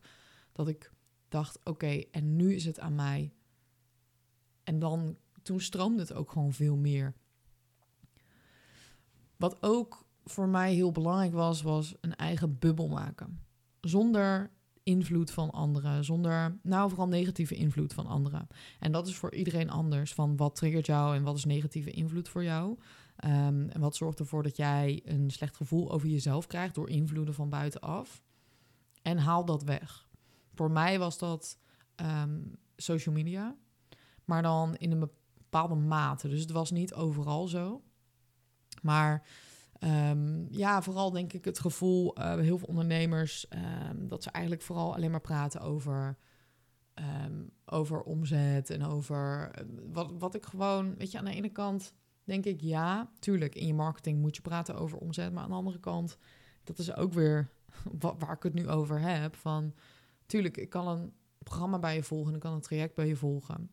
dat 0.52 0.68
ik 0.68 0.92
dacht: 1.28 1.58
oké, 1.64 2.04
en 2.10 2.36
nu 2.36 2.54
is 2.54 2.64
het 2.64 2.80
aan 2.80 2.94
mij. 2.94 3.32
En 4.64 4.78
dan, 4.78 5.16
toen 5.42 5.60
stroomde 5.60 6.00
het 6.00 6.12
ook 6.12 6.32
gewoon 6.32 6.52
veel 6.52 6.76
meer. 6.76 7.14
Wat 9.36 9.62
ook 9.62 10.04
voor 10.24 10.48
mij 10.48 10.74
heel 10.74 10.92
belangrijk 10.92 11.32
was, 11.32 11.62
was 11.62 11.94
een 12.00 12.16
eigen 12.16 12.58
bubbel 12.58 12.88
maken. 12.88 13.40
Zonder 13.80 14.50
invloed 14.82 15.30
van 15.30 15.50
anderen, 15.50 16.04
zonder, 16.04 16.58
nou 16.62 16.88
vooral 16.88 17.08
negatieve 17.08 17.54
invloed 17.54 17.92
van 17.92 18.06
anderen. 18.06 18.46
En 18.78 18.92
dat 18.92 19.06
is 19.06 19.16
voor 19.16 19.34
iedereen 19.34 19.70
anders, 19.70 20.14
van 20.14 20.36
wat 20.36 20.54
triggert 20.54 20.86
jou 20.86 21.16
en 21.16 21.22
wat 21.22 21.36
is 21.36 21.44
negatieve 21.44 21.90
invloed 21.90 22.28
voor 22.28 22.44
jou. 22.44 22.78
Um, 23.24 23.68
en 23.68 23.80
wat 23.80 23.96
zorgt 23.96 24.18
ervoor 24.18 24.42
dat 24.42 24.56
jij 24.56 25.02
een 25.04 25.30
slecht 25.30 25.56
gevoel 25.56 25.90
over 25.92 26.08
jezelf 26.08 26.46
krijgt 26.46 26.74
door 26.74 26.88
invloeden 26.88 27.34
van 27.34 27.48
buitenaf. 27.48 28.22
En 29.02 29.18
haal 29.18 29.44
dat 29.44 29.62
weg. 29.62 30.08
Voor 30.54 30.70
mij 30.70 30.98
was 30.98 31.18
dat 31.18 31.58
um, 31.96 32.56
social 32.76 33.14
media, 33.14 33.56
maar 34.24 34.42
dan 34.42 34.76
in 34.76 34.90
een 34.90 34.98
bepaalde 34.98 35.74
mate. 35.74 36.28
Dus 36.28 36.40
het 36.40 36.50
was 36.50 36.70
niet 36.70 36.94
overal 36.94 37.48
zo. 37.48 37.82
Maar 38.82 39.26
um, 39.78 40.46
ja, 40.50 40.82
vooral 40.82 41.10
denk 41.10 41.32
ik 41.32 41.44
het 41.44 41.58
gevoel, 41.58 42.18
uh, 42.18 42.34
heel 42.34 42.58
veel 42.58 42.68
ondernemers, 42.68 43.46
dat 43.96 44.22
ze 44.22 44.30
eigenlijk 44.30 44.64
vooral 44.64 44.94
alleen 44.94 45.10
maar 45.10 45.20
praten 45.20 45.60
over, 45.60 46.18
over 47.64 48.02
omzet 48.02 48.70
en 48.70 48.84
over 48.84 49.50
eh, 49.50 49.64
wat, 49.92 50.12
wat 50.18 50.34
ik 50.34 50.46
gewoon, 50.46 50.94
weet 50.96 51.10
je, 51.10 51.18
aan 51.18 51.24
de 51.24 51.34
ene 51.34 51.48
kant 51.48 51.92
denk 52.24 52.44
ik 52.44 52.60
ja, 52.60 53.10
tuurlijk, 53.18 53.54
in 53.54 53.66
je 53.66 53.74
marketing 53.74 54.20
moet 54.20 54.36
je 54.36 54.42
praten 54.42 54.74
over 54.74 54.98
omzet. 54.98 55.32
Maar 55.32 55.42
aan 55.42 55.48
de 55.48 55.54
andere 55.54 55.80
kant, 55.80 56.18
dat 56.64 56.78
is 56.78 56.94
ook 56.96 57.12
weer 57.12 57.50
wat, 58.00 58.14
waar 58.18 58.34
ik 58.34 58.42
het 58.42 58.54
nu 58.54 58.68
over 58.68 59.00
heb. 59.00 59.36
Van, 59.36 59.74
tuurlijk, 60.26 60.56
ik 60.56 60.70
kan 60.70 60.88
een 60.88 61.12
programma 61.38 61.78
bij 61.78 61.94
je 61.94 62.02
volgen, 62.02 62.34
ik 62.34 62.40
kan 62.40 62.52
een 62.52 62.60
traject 62.60 62.94
bij 62.94 63.06
je 63.06 63.16
volgen. 63.16 63.70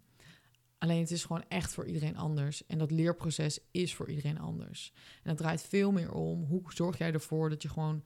Alleen 0.77 0.99
het 0.99 1.11
is 1.11 1.25
gewoon 1.25 1.43
echt 1.47 1.73
voor 1.73 1.85
iedereen 1.85 2.17
anders. 2.17 2.65
En 2.65 2.77
dat 2.77 2.91
leerproces 2.91 3.59
is 3.71 3.95
voor 3.95 4.09
iedereen 4.09 4.39
anders. 4.39 4.93
En 5.23 5.29
het 5.29 5.37
draait 5.37 5.61
veel 5.61 5.91
meer 5.91 6.11
om 6.11 6.43
hoe 6.43 6.61
zorg 6.67 6.97
jij 6.97 7.13
ervoor 7.13 7.49
dat 7.49 7.61
je 7.61 7.69
gewoon 7.69 8.03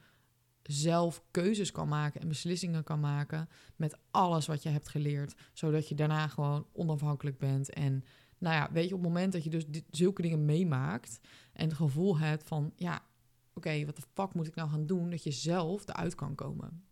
zelf 0.64 1.24
keuzes 1.32 1.72
kan 1.72 1.88
maken 1.88 2.22
en 2.22 2.28
beslissingen 2.28 2.84
kan 2.84 3.00
maken 3.00 3.50
met 3.76 3.98
alles 4.12 4.48
wat 4.48 4.64
je 4.64 4.70
hebt 4.70 4.88
geleerd. 4.88 5.36
Zodat 5.54 5.90
je 5.90 5.96
daarna 5.96 6.28
gewoon 6.28 6.68
onafhankelijk 6.74 7.38
bent 7.38 7.70
en 7.70 8.04
nou 8.42 8.56
ja, 8.56 8.70
weet 8.72 8.88
je, 8.88 8.96
op 8.96 9.02
het 9.02 9.10
moment 9.10 9.32
dat 9.32 9.44
je 9.44 9.50
dus 9.50 9.66
zulke 9.90 10.22
dingen 10.22 10.46
meemaakt 10.46 11.20
en 11.54 11.68
het 11.68 11.78
gevoel 11.78 12.18
hebt 12.18 12.48
van, 12.48 12.74
ja, 12.76 13.06
oké, 13.54 13.86
wat 13.86 13.96
de 13.96 14.02
fuck 14.14 14.34
moet 14.34 14.48
ik 14.48 14.56
nou 14.56 14.70
gaan 14.70 14.86
doen, 14.86 15.10
dat 15.10 15.24
je 15.24 15.32
zelf 15.32 15.88
eruit 15.88 16.16
kan 16.16 16.36
komen. 16.36 16.84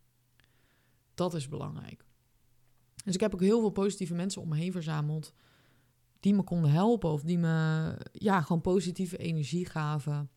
Dat 1.13 1.33
is 1.33 1.47
belangrijk. 1.47 2.05
Dus 3.05 3.13
ik 3.13 3.19
heb 3.19 3.33
ook 3.33 3.41
heel 3.41 3.59
veel 3.59 3.69
positieve 3.69 4.13
mensen 4.13 4.41
om 4.41 4.49
me 4.49 4.55
heen 4.55 4.71
verzameld 4.71 5.33
die 6.19 6.33
me 6.33 6.43
konden 6.43 6.71
helpen 6.71 7.09
of 7.09 7.21
die 7.23 7.37
me, 7.37 7.95
ja, 8.11 8.41
gewoon 8.41 8.61
positieve 8.61 9.17
energie 9.17 9.65
gaven 9.65 10.29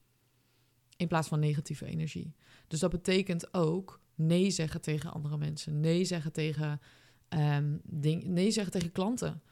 in 0.97 1.09
plaats 1.09 1.29
van 1.29 1.41
negatieve 1.41 1.87
energie. 1.87 2.35
Dus 2.67 2.81
dat 2.81 2.91
betekent 2.91 3.55
ook 3.55 4.01
nee 4.15 4.51
zeggen 4.51 4.81
tegen 4.81 5.13
andere 5.13 5.39
mensen, 5.39 5.81
nee 5.81 6.05
zeggen 6.05 6.33
tegen, 6.33 6.81
um, 7.29 7.81
ding, 7.85 8.25
nee 8.25 8.51
zeggen 8.51 8.73
tegen 8.73 8.93
klanten 8.93 9.43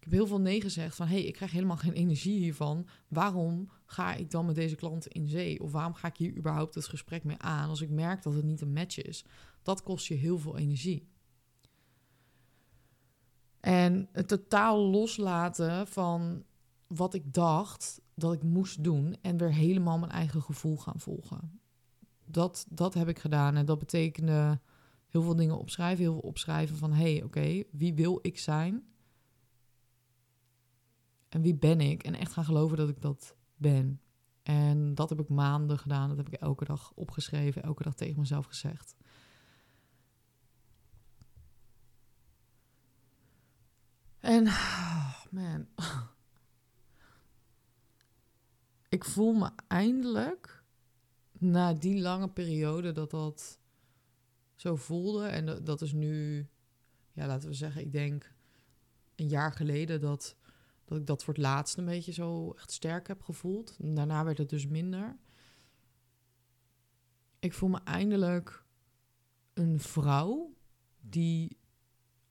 heb 0.00 0.12
heel 0.12 0.26
veel 0.26 0.40
nee 0.40 0.60
gezegd 0.60 0.96
van... 0.96 1.06
hé, 1.06 1.14
hey, 1.14 1.24
ik 1.24 1.32
krijg 1.32 1.50
helemaal 1.50 1.76
geen 1.76 1.92
energie 1.92 2.38
hiervan. 2.38 2.86
Waarom 3.08 3.70
ga 3.84 4.14
ik 4.14 4.30
dan 4.30 4.46
met 4.46 4.54
deze 4.54 4.76
klant 4.76 5.06
in 5.06 5.26
zee? 5.26 5.62
Of 5.62 5.72
waarom 5.72 5.94
ga 5.94 6.08
ik 6.08 6.16
hier 6.16 6.36
überhaupt 6.36 6.74
het 6.74 6.86
gesprek 6.86 7.24
mee 7.24 7.38
aan... 7.38 7.68
als 7.68 7.80
ik 7.80 7.90
merk 7.90 8.22
dat 8.22 8.34
het 8.34 8.44
niet 8.44 8.60
een 8.60 8.72
match 8.72 9.02
is? 9.02 9.24
Dat 9.62 9.82
kost 9.82 10.06
je 10.06 10.14
heel 10.14 10.38
veel 10.38 10.56
energie. 10.56 11.08
En 13.60 14.08
het 14.12 14.28
totaal 14.28 14.78
loslaten 14.78 15.86
van 15.86 16.44
wat 16.86 17.14
ik 17.14 17.32
dacht 17.34 18.00
dat 18.14 18.32
ik 18.32 18.42
moest 18.42 18.84
doen... 18.84 19.16
en 19.20 19.36
weer 19.36 19.54
helemaal 19.54 19.98
mijn 19.98 20.12
eigen 20.12 20.42
gevoel 20.42 20.76
gaan 20.76 21.00
volgen. 21.00 21.60
Dat, 22.24 22.66
dat 22.68 22.94
heb 22.94 23.08
ik 23.08 23.18
gedaan 23.18 23.56
en 23.56 23.66
dat 23.66 23.78
betekende 23.78 24.60
heel 25.08 25.22
veel 25.22 25.36
dingen 25.36 25.58
opschrijven. 25.58 26.04
Heel 26.04 26.12
veel 26.12 26.28
opschrijven 26.28 26.76
van, 26.76 26.92
hé, 26.92 27.12
hey, 27.12 27.22
oké, 27.22 27.62
wie 27.70 27.94
wil 27.94 28.18
ik 28.22 28.38
zijn... 28.38 28.86
En 31.28 31.42
wie 31.42 31.54
ben 31.54 31.80
ik? 31.80 32.02
En 32.02 32.14
echt 32.14 32.32
gaan 32.32 32.44
geloven 32.44 32.76
dat 32.76 32.88
ik 32.88 33.00
dat 33.00 33.36
ben. 33.56 34.00
En 34.42 34.94
dat 34.94 35.08
heb 35.08 35.20
ik 35.20 35.28
maanden 35.28 35.78
gedaan. 35.78 36.08
Dat 36.08 36.16
heb 36.16 36.28
ik 36.28 36.40
elke 36.40 36.64
dag 36.64 36.92
opgeschreven, 36.94 37.62
elke 37.62 37.82
dag 37.82 37.94
tegen 37.94 38.20
mezelf 38.20 38.46
gezegd. 38.46 38.96
En 44.18 44.44
man. 45.30 45.68
ik 48.88 49.04
voel 49.04 49.32
me 49.32 49.50
eindelijk 49.66 50.64
na 51.32 51.72
die 51.72 52.00
lange 52.00 52.28
periode 52.28 52.92
dat 52.92 53.10
dat 53.10 53.58
zo 54.54 54.76
voelde. 54.76 55.26
En 55.26 55.64
dat 55.64 55.82
is 55.82 55.92
nu, 55.92 56.46
ja, 57.12 57.26
laten 57.26 57.48
we 57.48 57.54
zeggen, 57.54 57.80
ik 57.80 57.92
denk 57.92 58.34
een 59.14 59.28
jaar 59.28 59.52
geleden 59.52 60.00
dat, 60.00 60.36
dat 60.88 60.98
ik 60.98 61.06
dat 61.06 61.24
voor 61.24 61.34
het 61.34 61.42
laatst 61.42 61.76
een 61.76 61.84
beetje 61.84 62.12
zo 62.12 62.52
echt 62.52 62.72
sterk 62.72 63.08
heb 63.08 63.22
gevoeld. 63.22 63.76
daarna 63.78 64.24
werd 64.24 64.38
het 64.38 64.48
dus 64.48 64.66
minder. 64.66 65.16
Ik 67.38 67.52
voel 67.52 67.68
me 67.68 67.80
eindelijk 67.84 68.64
een 69.54 69.80
vrouw 69.80 70.54
die 71.00 71.58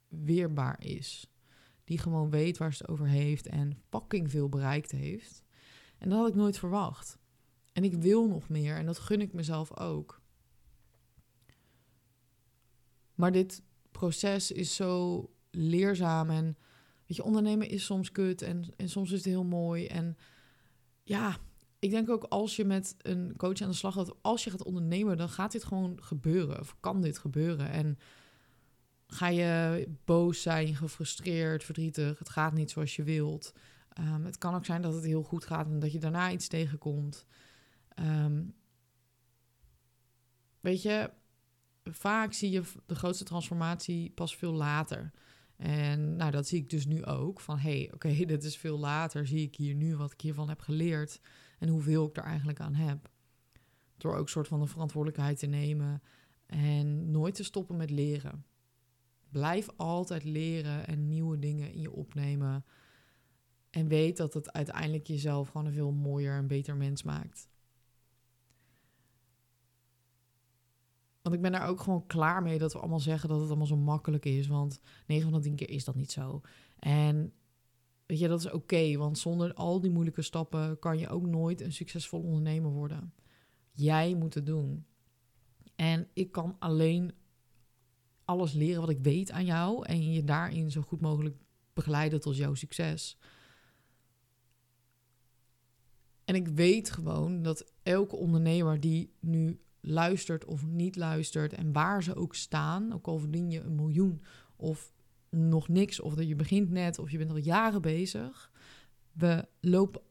weerbaar 0.07 0.83
is. 0.83 1.31
Die 1.83 1.97
gewoon 1.97 2.29
weet 2.29 2.57
waar 2.57 2.73
ze 2.73 2.81
het 2.81 2.91
over 2.91 3.07
heeft 3.07 3.47
en 3.47 3.81
fucking 3.89 4.31
veel 4.31 4.49
bereikt 4.49 4.91
heeft. 4.91 5.43
En 5.97 6.09
dat 6.09 6.19
had 6.19 6.27
ik 6.27 6.35
nooit 6.35 6.59
verwacht. 6.59 7.17
En 7.73 7.83
ik 7.83 7.93
wil 7.93 8.27
nog 8.27 8.49
meer 8.49 8.75
en 8.75 8.85
dat 8.85 8.99
gun 8.99 9.21
ik 9.21 9.33
mezelf 9.33 9.77
ook. 9.77 10.21
Maar 13.15 13.31
dit 13.31 13.61
proces 13.91 14.51
is 14.51 14.75
zo 14.75 15.25
leerzaam 15.51 16.29
en 16.29 16.57
weet 17.07 17.17
je, 17.17 17.23
ondernemen 17.23 17.69
is 17.69 17.85
soms 17.85 18.11
kut 18.11 18.41
en, 18.41 18.63
en 18.77 18.89
soms 18.89 19.11
is 19.11 19.17
het 19.17 19.25
heel 19.25 19.43
mooi. 19.43 19.87
En 19.87 20.17
ja, 21.03 21.37
ik 21.79 21.89
denk 21.89 22.09
ook 22.09 22.23
als 22.23 22.55
je 22.55 22.65
met 22.65 22.95
een 22.97 23.33
coach 23.37 23.61
aan 23.61 23.69
de 23.69 23.75
slag 23.75 23.93
gaat, 23.93 24.15
als 24.21 24.43
je 24.43 24.49
gaat 24.49 24.63
ondernemen, 24.63 25.17
dan 25.17 25.29
gaat 25.29 25.51
dit 25.51 25.63
gewoon 25.63 26.03
gebeuren. 26.03 26.59
Of 26.59 26.75
kan 26.79 27.01
dit 27.01 27.17
gebeuren? 27.17 27.69
En 27.69 27.99
ga 29.07 29.27
je 29.27 29.87
boos 30.05 30.41
zijn, 30.41 30.75
gefrustreerd, 30.75 31.63
verdrietig, 31.63 32.19
het 32.19 32.29
gaat 32.29 32.53
niet 32.53 32.71
zoals 32.71 32.95
je 32.95 33.03
wilt. 33.03 33.53
Um, 33.99 34.25
het 34.25 34.37
kan 34.37 34.55
ook 34.55 34.65
zijn 34.65 34.81
dat 34.81 34.93
het 34.93 35.03
heel 35.03 35.23
goed 35.23 35.45
gaat 35.45 35.67
en 35.67 35.79
dat 35.79 35.91
je 35.91 35.99
daarna 35.99 36.31
iets 36.31 36.47
tegenkomt. 36.47 37.25
Um, 37.99 38.55
weet 40.59 40.81
je, 40.81 41.09
vaak 41.83 42.33
zie 42.33 42.51
je 42.51 42.63
de 42.85 42.95
grootste 42.95 43.23
transformatie 43.23 44.11
pas 44.11 44.35
veel 44.35 44.53
later. 44.53 45.11
En 45.57 46.15
nou, 46.15 46.31
dat 46.31 46.47
zie 46.47 46.59
ik 46.59 46.69
dus 46.69 46.85
nu 46.85 47.05
ook. 47.05 47.39
Van 47.39 47.57
hey, 47.57 47.91
oké, 47.93 48.09
dit 48.25 48.43
is 48.43 48.57
veel 48.57 48.79
later. 48.79 49.27
Zie 49.27 49.41
ik 49.41 49.55
hier 49.55 49.75
nu 49.75 49.95
wat 49.95 50.11
ik 50.11 50.21
hiervan 50.21 50.49
heb 50.49 50.59
geleerd. 50.59 51.21
En 51.59 51.67
hoeveel 51.67 52.07
ik 52.07 52.17
er 52.17 52.23
eigenlijk 52.23 52.59
aan 52.59 52.75
heb. 52.75 53.09
Door 53.97 54.15
ook 54.15 54.29
soort 54.29 54.47
van 54.47 54.59
de 54.59 54.67
verantwoordelijkheid 54.67 55.39
te 55.39 55.45
nemen. 55.45 56.01
En 56.45 57.11
nooit 57.11 57.35
te 57.35 57.43
stoppen 57.43 57.77
met 57.77 57.89
leren. 57.89 58.45
Blijf 59.29 59.69
altijd 59.75 60.23
leren 60.23 60.87
en 60.87 61.07
nieuwe 61.07 61.39
dingen 61.39 61.71
in 61.71 61.81
je 61.81 61.91
opnemen. 61.91 62.65
En 63.69 63.87
weet 63.87 64.17
dat 64.17 64.33
het 64.33 64.53
uiteindelijk 64.53 65.07
jezelf 65.07 65.47
gewoon 65.47 65.67
een 65.67 65.73
veel 65.73 65.91
mooier 65.91 66.37
en 66.37 66.47
beter 66.47 66.75
mens 66.75 67.03
maakt. 67.03 67.49
Want 71.27 71.39
ik 71.39 71.45
ben 71.51 71.59
daar 71.59 71.69
ook 71.69 71.81
gewoon 71.81 72.07
klaar 72.07 72.41
mee 72.41 72.57
dat 72.57 72.73
we 72.73 72.79
allemaal 72.79 72.99
zeggen 72.99 73.29
dat 73.29 73.39
het 73.39 73.47
allemaal 73.47 73.67
zo 73.67 73.77
makkelijk 73.77 74.25
is. 74.25 74.47
Want 74.47 74.79
9 75.07 75.29
van 75.29 75.39
de 75.39 75.47
10 75.47 75.55
keer 75.55 75.69
is 75.69 75.83
dat 75.83 75.95
niet 75.95 76.11
zo. 76.11 76.41
En 76.79 77.33
weet 78.05 78.19
je, 78.19 78.27
dat 78.27 78.39
is 78.39 78.51
oké. 78.51 78.97
want 78.97 79.17
zonder 79.17 79.53
al 79.53 79.81
die 79.81 79.91
moeilijke 79.91 80.21
stappen 80.21 80.79
kan 80.79 80.97
je 80.97 81.09
ook 81.09 81.25
nooit 81.25 81.61
een 81.61 81.73
succesvol 81.73 82.21
ondernemer 82.21 82.71
worden. 82.71 83.13
Jij 83.71 84.15
moet 84.15 84.33
het 84.33 84.45
doen. 84.45 84.85
En 85.75 86.07
ik 86.13 86.31
kan 86.31 86.55
alleen 86.59 87.11
alles 88.25 88.53
leren 88.53 88.81
wat 88.81 88.89
ik 88.89 88.99
weet 89.01 89.31
aan 89.31 89.45
jou 89.45 89.85
en 89.85 90.11
je 90.11 90.23
daarin 90.23 90.71
zo 90.71 90.81
goed 90.81 91.01
mogelijk 91.01 91.35
begeleiden 91.73 92.21
tot 92.21 92.37
jouw 92.37 92.53
succes. 92.53 93.17
En 96.23 96.35
ik 96.35 96.47
weet 96.47 96.91
gewoon 96.91 97.41
dat 97.41 97.71
elke 97.83 98.15
ondernemer 98.15 98.79
die 98.79 99.13
nu 99.19 99.59
luistert 99.81 100.45
of 100.45 100.65
niet 100.65 100.95
luistert 100.95 101.53
en 101.53 101.71
waar 101.71 102.03
ze 102.03 102.15
ook 102.15 102.35
staan, 102.35 102.93
ook 102.93 103.07
al 103.07 103.17
verdien 103.17 103.51
je 103.51 103.61
een 103.61 103.75
miljoen 103.75 104.21
of 104.55 104.93
nog 105.29 105.67
niks, 105.67 105.99
of 105.99 106.13
dat 106.13 106.27
je 106.27 106.35
begint 106.35 106.69
net 106.69 106.99
of 106.99 107.11
je 107.11 107.17
bent 107.17 107.29
al 107.29 107.37
jaren 107.37 107.81
bezig, 107.81 108.51
we 109.11 109.47
lopen 109.61 110.01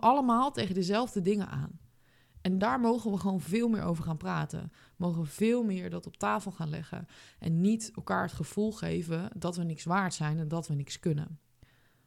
allemaal 0.00 0.52
tegen 0.52 0.74
dezelfde 0.74 1.20
dingen 1.20 1.48
aan. 1.48 1.78
En 2.40 2.58
daar 2.58 2.80
mogen 2.80 3.10
we 3.10 3.18
gewoon 3.18 3.40
veel 3.40 3.68
meer 3.68 3.82
over 3.82 4.04
gaan 4.04 4.16
praten. 4.16 4.72
Mogen 4.96 5.22
we 5.22 5.28
veel 5.28 5.64
meer 5.64 5.90
dat 5.90 6.06
op 6.06 6.16
tafel 6.16 6.50
gaan 6.50 6.68
leggen. 6.68 7.06
En 7.38 7.60
niet 7.60 7.90
elkaar 7.94 8.22
het 8.22 8.32
gevoel 8.32 8.72
geven 8.72 9.30
dat 9.36 9.56
we 9.56 9.64
niks 9.64 9.84
waard 9.84 10.14
zijn 10.14 10.38
en 10.38 10.48
dat 10.48 10.68
we 10.68 10.74
niks 10.74 10.98
kunnen. 10.98 11.38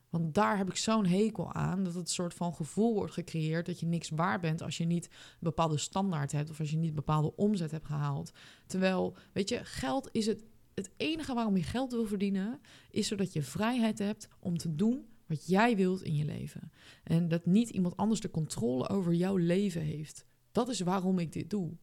Want 0.09 0.33
daar 0.33 0.57
heb 0.57 0.69
ik 0.69 0.75
zo'n 0.75 1.05
hekel 1.05 1.53
aan 1.53 1.83
dat 1.83 1.93
het 1.93 2.03
een 2.03 2.13
soort 2.13 2.33
van 2.33 2.53
gevoel 2.53 2.93
wordt 2.93 3.13
gecreëerd 3.13 3.65
dat 3.65 3.79
je 3.79 3.85
niks 3.85 4.09
waar 4.09 4.39
bent 4.39 4.61
als 4.61 4.77
je 4.77 4.85
niet 4.85 5.05
een 5.05 5.37
bepaalde 5.39 5.77
standaard 5.77 6.31
hebt 6.31 6.49
of 6.49 6.59
als 6.59 6.69
je 6.71 6.77
niet 6.77 6.89
een 6.89 6.95
bepaalde 6.95 7.35
omzet 7.35 7.71
hebt 7.71 7.85
gehaald. 7.85 8.31
Terwijl, 8.65 9.15
weet 9.33 9.49
je, 9.49 9.59
geld 9.63 10.09
is 10.11 10.25
het, 10.25 10.43
het 10.73 10.89
enige 10.97 11.33
waarom 11.33 11.57
je 11.57 11.63
geld 11.63 11.91
wil 11.91 12.05
verdienen, 12.05 12.59
is 12.91 13.07
zodat 13.07 13.33
je 13.33 13.41
vrijheid 13.41 13.99
hebt 13.99 14.27
om 14.39 14.57
te 14.57 14.75
doen 14.75 15.05
wat 15.25 15.47
jij 15.47 15.75
wilt 15.75 16.03
in 16.03 16.15
je 16.15 16.25
leven. 16.25 16.71
En 17.03 17.27
dat 17.27 17.45
niet 17.45 17.69
iemand 17.69 17.97
anders 17.97 18.19
de 18.19 18.31
controle 18.31 18.89
over 18.89 19.13
jouw 19.13 19.35
leven 19.35 19.81
heeft. 19.81 20.25
Dat 20.51 20.69
is 20.69 20.79
waarom 20.79 21.19
ik 21.19 21.31
dit 21.31 21.49
doe. 21.49 21.77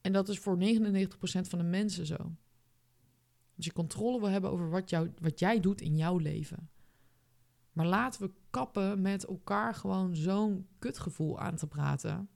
En 0.00 0.12
dat 0.12 0.28
is 0.28 0.38
voor 0.38 0.58
99% 0.58 0.60
van 1.22 1.58
de 1.58 1.64
mensen 1.64 2.06
zo. 2.06 2.16
Als 3.56 3.64
je 3.64 3.72
controle 3.72 4.20
wil 4.20 4.28
hebben 4.28 4.50
over 4.50 4.70
wat, 4.70 4.90
jou, 4.90 5.12
wat 5.20 5.38
jij 5.38 5.60
doet 5.60 5.80
in 5.80 5.96
jouw 5.96 6.18
leven. 6.18 6.70
Maar 7.72 7.86
laten 7.86 8.22
we 8.22 8.30
kappen 8.50 9.00
met 9.00 9.24
elkaar 9.24 9.74
gewoon 9.74 10.16
zo'n 10.16 10.66
kutgevoel 10.78 11.40
aan 11.40 11.56
te 11.56 11.66
praten. 11.66 12.28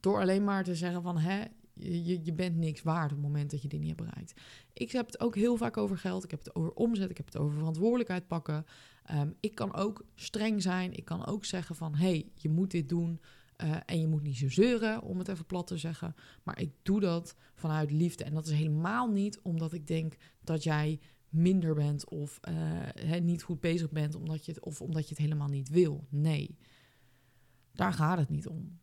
Door 0.00 0.20
alleen 0.20 0.44
maar 0.44 0.64
te 0.64 0.74
zeggen 0.74 1.02
van, 1.02 1.18
hè, 1.18 1.44
je, 1.72 2.24
je 2.24 2.32
bent 2.32 2.56
niks 2.56 2.82
waard 2.82 3.10
op 3.12 3.16
het 3.16 3.26
moment 3.26 3.50
dat 3.50 3.62
je 3.62 3.68
dit 3.68 3.80
niet 3.80 3.88
hebt 3.96 4.08
bereikt. 4.08 4.40
Ik 4.72 4.92
heb 4.92 5.06
het 5.06 5.20
ook 5.20 5.34
heel 5.34 5.56
vaak 5.56 5.76
over 5.76 5.98
geld. 5.98 6.24
Ik 6.24 6.30
heb 6.30 6.44
het 6.44 6.54
over 6.54 6.72
omzet. 6.72 7.10
Ik 7.10 7.16
heb 7.16 7.26
het 7.26 7.36
over 7.36 7.54
verantwoordelijkheid 7.54 8.26
pakken. 8.26 8.64
Ehm, 9.04 9.30
ik 9.40 9.54
kan 9.54 9.74
ook 9.74 10.04
streng 10.14 10.62
zijn. 10.62 10.92
Ik 10.92 11.04
kan 11.04 11.26
ook 11.26 11.44
zeggen 11.44 11.76
van, 11.76 11.94
hé, 11.94 12.24
je 12.34 12.48
moet 12.48 12.70
dit 12.70 12.88
doen. 12.88 13.20
Uh, 13.64 13.76
en 13.86 14.00
je 14.00 14.06
moet 14.06 14.22
niet 14.22 14.36
zo 14.36 14.50
zeuren, 14.50 15.02
om 15.02 15.18
het 15.18 15.28
even 15.28 15.46
plat 15.46 15.66
te 15.66 15.76
zeggen. 15.76 16.14
Maar 16.42 16.60
ik 16.60 16.70
doe 16.82 17.00
dat 17.00 17.36
vanuit 17.54 17.90
liefde. 17.90 18.24
En 18.24 18.34
dat 18.34 18.46
is 18.46 18.52
helemaal 18.52 19.10
niet 19.10 19.40
omdat 19.42 19.72
ik 19.72 19.86
denk 19.86 20.16
dat 20.44 20.62
jij 20.62 21.00
minder 21.28 21.74
bent 21.74 22.08
of 22.08 22.40
uh, 23.04 23.20
niet 23.20 23.42
goed 23.42 23.60
bezig 23.60 23.90
bent 23.90 24.14
omdat 24.14 24.44
je 24.44 24.52
het, 24.52 24.64
of 24.64 24.82
omdat 24.82 25.02
je 25.02 25.14
het 25.14 25.24
helemaal 25.24 25.48
niet 25.48 25.68
wil. 25.68 26.06
Nee, 26.08 26.58
daar 27.72 27.92
gaat 27.92 28.18
het 28.18 28.28
niet 28.28 28.48
om. 28.48 28.78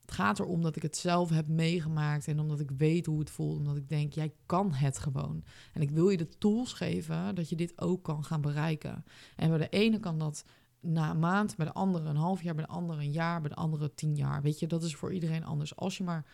Het 0.00 0.14
gaat 0.14 0.38
erom 0.38 0.62
dat 0.62 0.76
ik 0.76 0.82
het 0.82 0.96
zelf 0.96 1.30
heb 1.30 1.48
meegemaakt 1.48 2.28
en 2.28 2.40
omdat 2.40 2.60
ik 2.60 2.70
weet 2.70 3.06
hoe 3.06 3.18
het 3.18 3.30
voelt. 3.30 3.58
Omdat 3.58 3.76
ik 3.76 3.88
denk, 3.88 4.12
jij 4.12 4.34
kan 4.46 4.72
het 4.72 4.98
gewoon. 4.98 5.44
En 5.72 5.82
ik 5.82 5.90
wil 5.90 6.08
je 6.08 6.16
de 6.16 6.28
tools 6.28 6.72
geven 6.72 7.34
dat 7.34 7.48
je 7.48 7.56
dit 7.56 7.80
ook 7.80 8.02
kan 8.02 8.24
gaan 8.24 8.40
bereiken. 8.40 9.04
En 9.36 9.48
bij 9.48 9.58
de 9.58 9.68
ene 9.68 10.00
kan 10.00 10.18
dat 10.18 10.44
na 10.80 11.10
een 11.10 11.18
maand, 11.18 11.56
bij 11.56 11.66
de 11.66 11.72
andere 11.72 12.08
een 12.08 12.16
half 12.16 12.42
jaar, 12.42 12.54
bij 12.54 12.64
de 12.64 12.70
andere 12.70 13.00
een 13.00 13.12
jaar, 13.12 13.40
bij 13.40 13.50
de 13.50 13.56
andere 13.56 13.94
tien 13.94 14.16
jaar. 14.16 14.42
Weet 14.42 14.58
je, 14.58 14.66
dat 14.66 14.82
is 14.82 14.96
voor 14.96 15.12
iedereen 15.12 15.44
anders. 15.44 15.76
Als 15.76 15.98
je 15.98 16.04
maar 16.04 16.26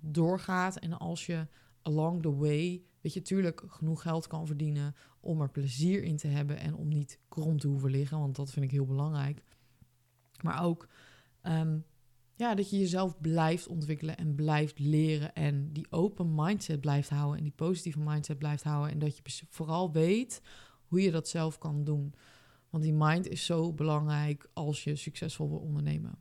doorgaat 0.00 0.76
en 0.76 0.98
als 0.98 1.26
je 1.26 1.46
along 1.82 2.22
the 2.22 2.34
way, 2.34 2.82
weet 3.06 3.14
je, 3.14 3.22
tuurlijk 3.22 3.62
genoeg 3.66 4.02
geld 4.02 4.26
kan 4.26 4.46
verdienen 4.46 4.94
om 5.20 5.40
er 5.40 5.50
plezier 5.50 6.02
in 6.02 6.16
te 6.16 6.26
hebben 6.26 6.58
en 6.58 6.74
om 6.74 6.88
niet 6.88 7.18
krom 7.28 7.58
te 7.58 7.68
hoeven 7.68 7.90
liggen, 7.90 8.18
want 8.18 8.36
dat 8.36 8.50
vind 8.50 8.64
ik 8.64 8.70
heel 8.70 8.86
belangrijk. 8.86 9.42
Maar 10.42 10.64
ook 10.64 10.88
um, 11.42 11.84
ja, 12.34 12.54
dat 12.54 12.70
je 12.70 12.78
jezelf 12.78 13.20
blijft 13.20 13.66
ontwikkelen 13.66 14.16
en 14.16 14.34
blijft 14.34 14.78
leren 14.78 15.34
en 15.34 15.72
die 15.72 15.86
open 15.90 16.34
mindset 16.34 16.80
blijft 16.80 17.08
houden 17.08 17.36
en 17.36 17.42
die 17.42 17.52
positieve 17.52 17.98
mindset 17.98 18.38
blijft 18.38 18.62
houden 18.62 18.92
en 18.92 18.98
dat 18.98 19.16
je 19.16 19.22
vooral 19.48 19.92
weet 19.92 20.42
hoe 20.86 21.02
je 21.02 21.10
dat 21.10 21.28
zelf 21.28 21.58
kan 21.58 21.84
doen. 21.84 22.14
Want 22.70 22.82
die 22.82 22.94
mind 22.94 23.28
is 23.28 23.44
zo 23.44 23.72
belangrijk 23.72 24.50
als 24.52 24.84
je 24.84 24.96
succesvol 24.96 25.48
wil 25.48 25.58
ondernemen. 25.58 26.18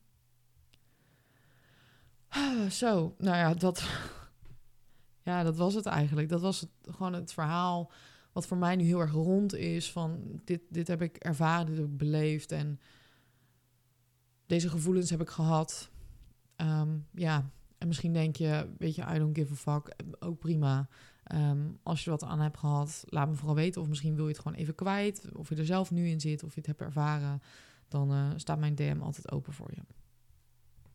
Zo, 2.70 3.16
nou 3.18 3.38
ja, 3.38 3.54
dat, 3.54 3.88
ja, 5.26 5.44
dat 5.44 5.58
was 5.58 5.74
het 5.74 5.86
eigenlijk. 5.86 6.30
Dat 6.30 6.42
was 6.42 6.66
gewoon 6.82 7.14
het 7.14 7.34
verhaal 7.34 7.92
wat 8.32 8.48
voor 8.48 8.58
mij 8.58 8.76
nu 8.76 8.84
heel 8.84 9.00
erg 9.00 9.12
rond 9.12 9.56
is. 9.56 9.92
Van 9.92 10.40
dit, 10.44 10.62
dit 10.70 10.88
heb 10.88 11.02
ik 11.02 11.18
ervaren, 11.18 11.66
dit 11.66 11.76
heb 11.76 11.86
ik 11.86 11.98
beleefd. 11.98 12.52
En 12.52 12.80
deze 14.46 14.70
gevoelens 14.70 15.10
heb 15.10 15.22
ik 15.22 15.30
gehad. 15.30 15.90
Ehm, 16.56 16.98
ja, 17.12 17.50
en 17.78 17.88
misschien 17.88 18.14
denk 18.14 18.36
je, 18.36 18.70
weet 18.78 18.96
je, 18.96 19.06
I 19.16 19.20
don't 19.20 19.38
give 19.38 19.54
a 19.54 19.56
fuck. 19.56 19.96
Ook 20.20 20.40
prima. 20.40 20.88
Ehm, 21.24 21.68
als 21.84 22.04
je 22.04 22.10
wat 22.10 22.24
aan 22.24 22.40
hebt 22.40 22.58
gehad, 22.58 23.04
laat 23.06 23.28
me 23.28 23.36
vooral 23.36 23.56
weten. 23.56 23.82
Of 23.82 23.88
misschien 23.88 24.16
wil 24.16 24.24
je 24.28 24.32
het 24.32 24.42
gewoon 24.42 24.58
even 24.58 24.76
kwijt. 24.76 25.30
Of 25.34 25.50
je 25.50 25.56
er 25.56 25.66
zelf 25.66 25.92
nu 25.92 26.08
in 26.08 26.20
zit, 26.20 26.44
of 26.44 26.50
je 26.54 26.60
het 26.60 26.68
hebt 26.68 26.82
ervaren. 26.82 27.42
Dan 27.88 28.14
uh, 28.14 28.32
staat 28.36 28.60
mijn 28.60 28.76
DM 28.76 28.98
altijd 29.02 29.32
open 29.32 29.54
voor 29.54 29.72
je. 29.74 29.82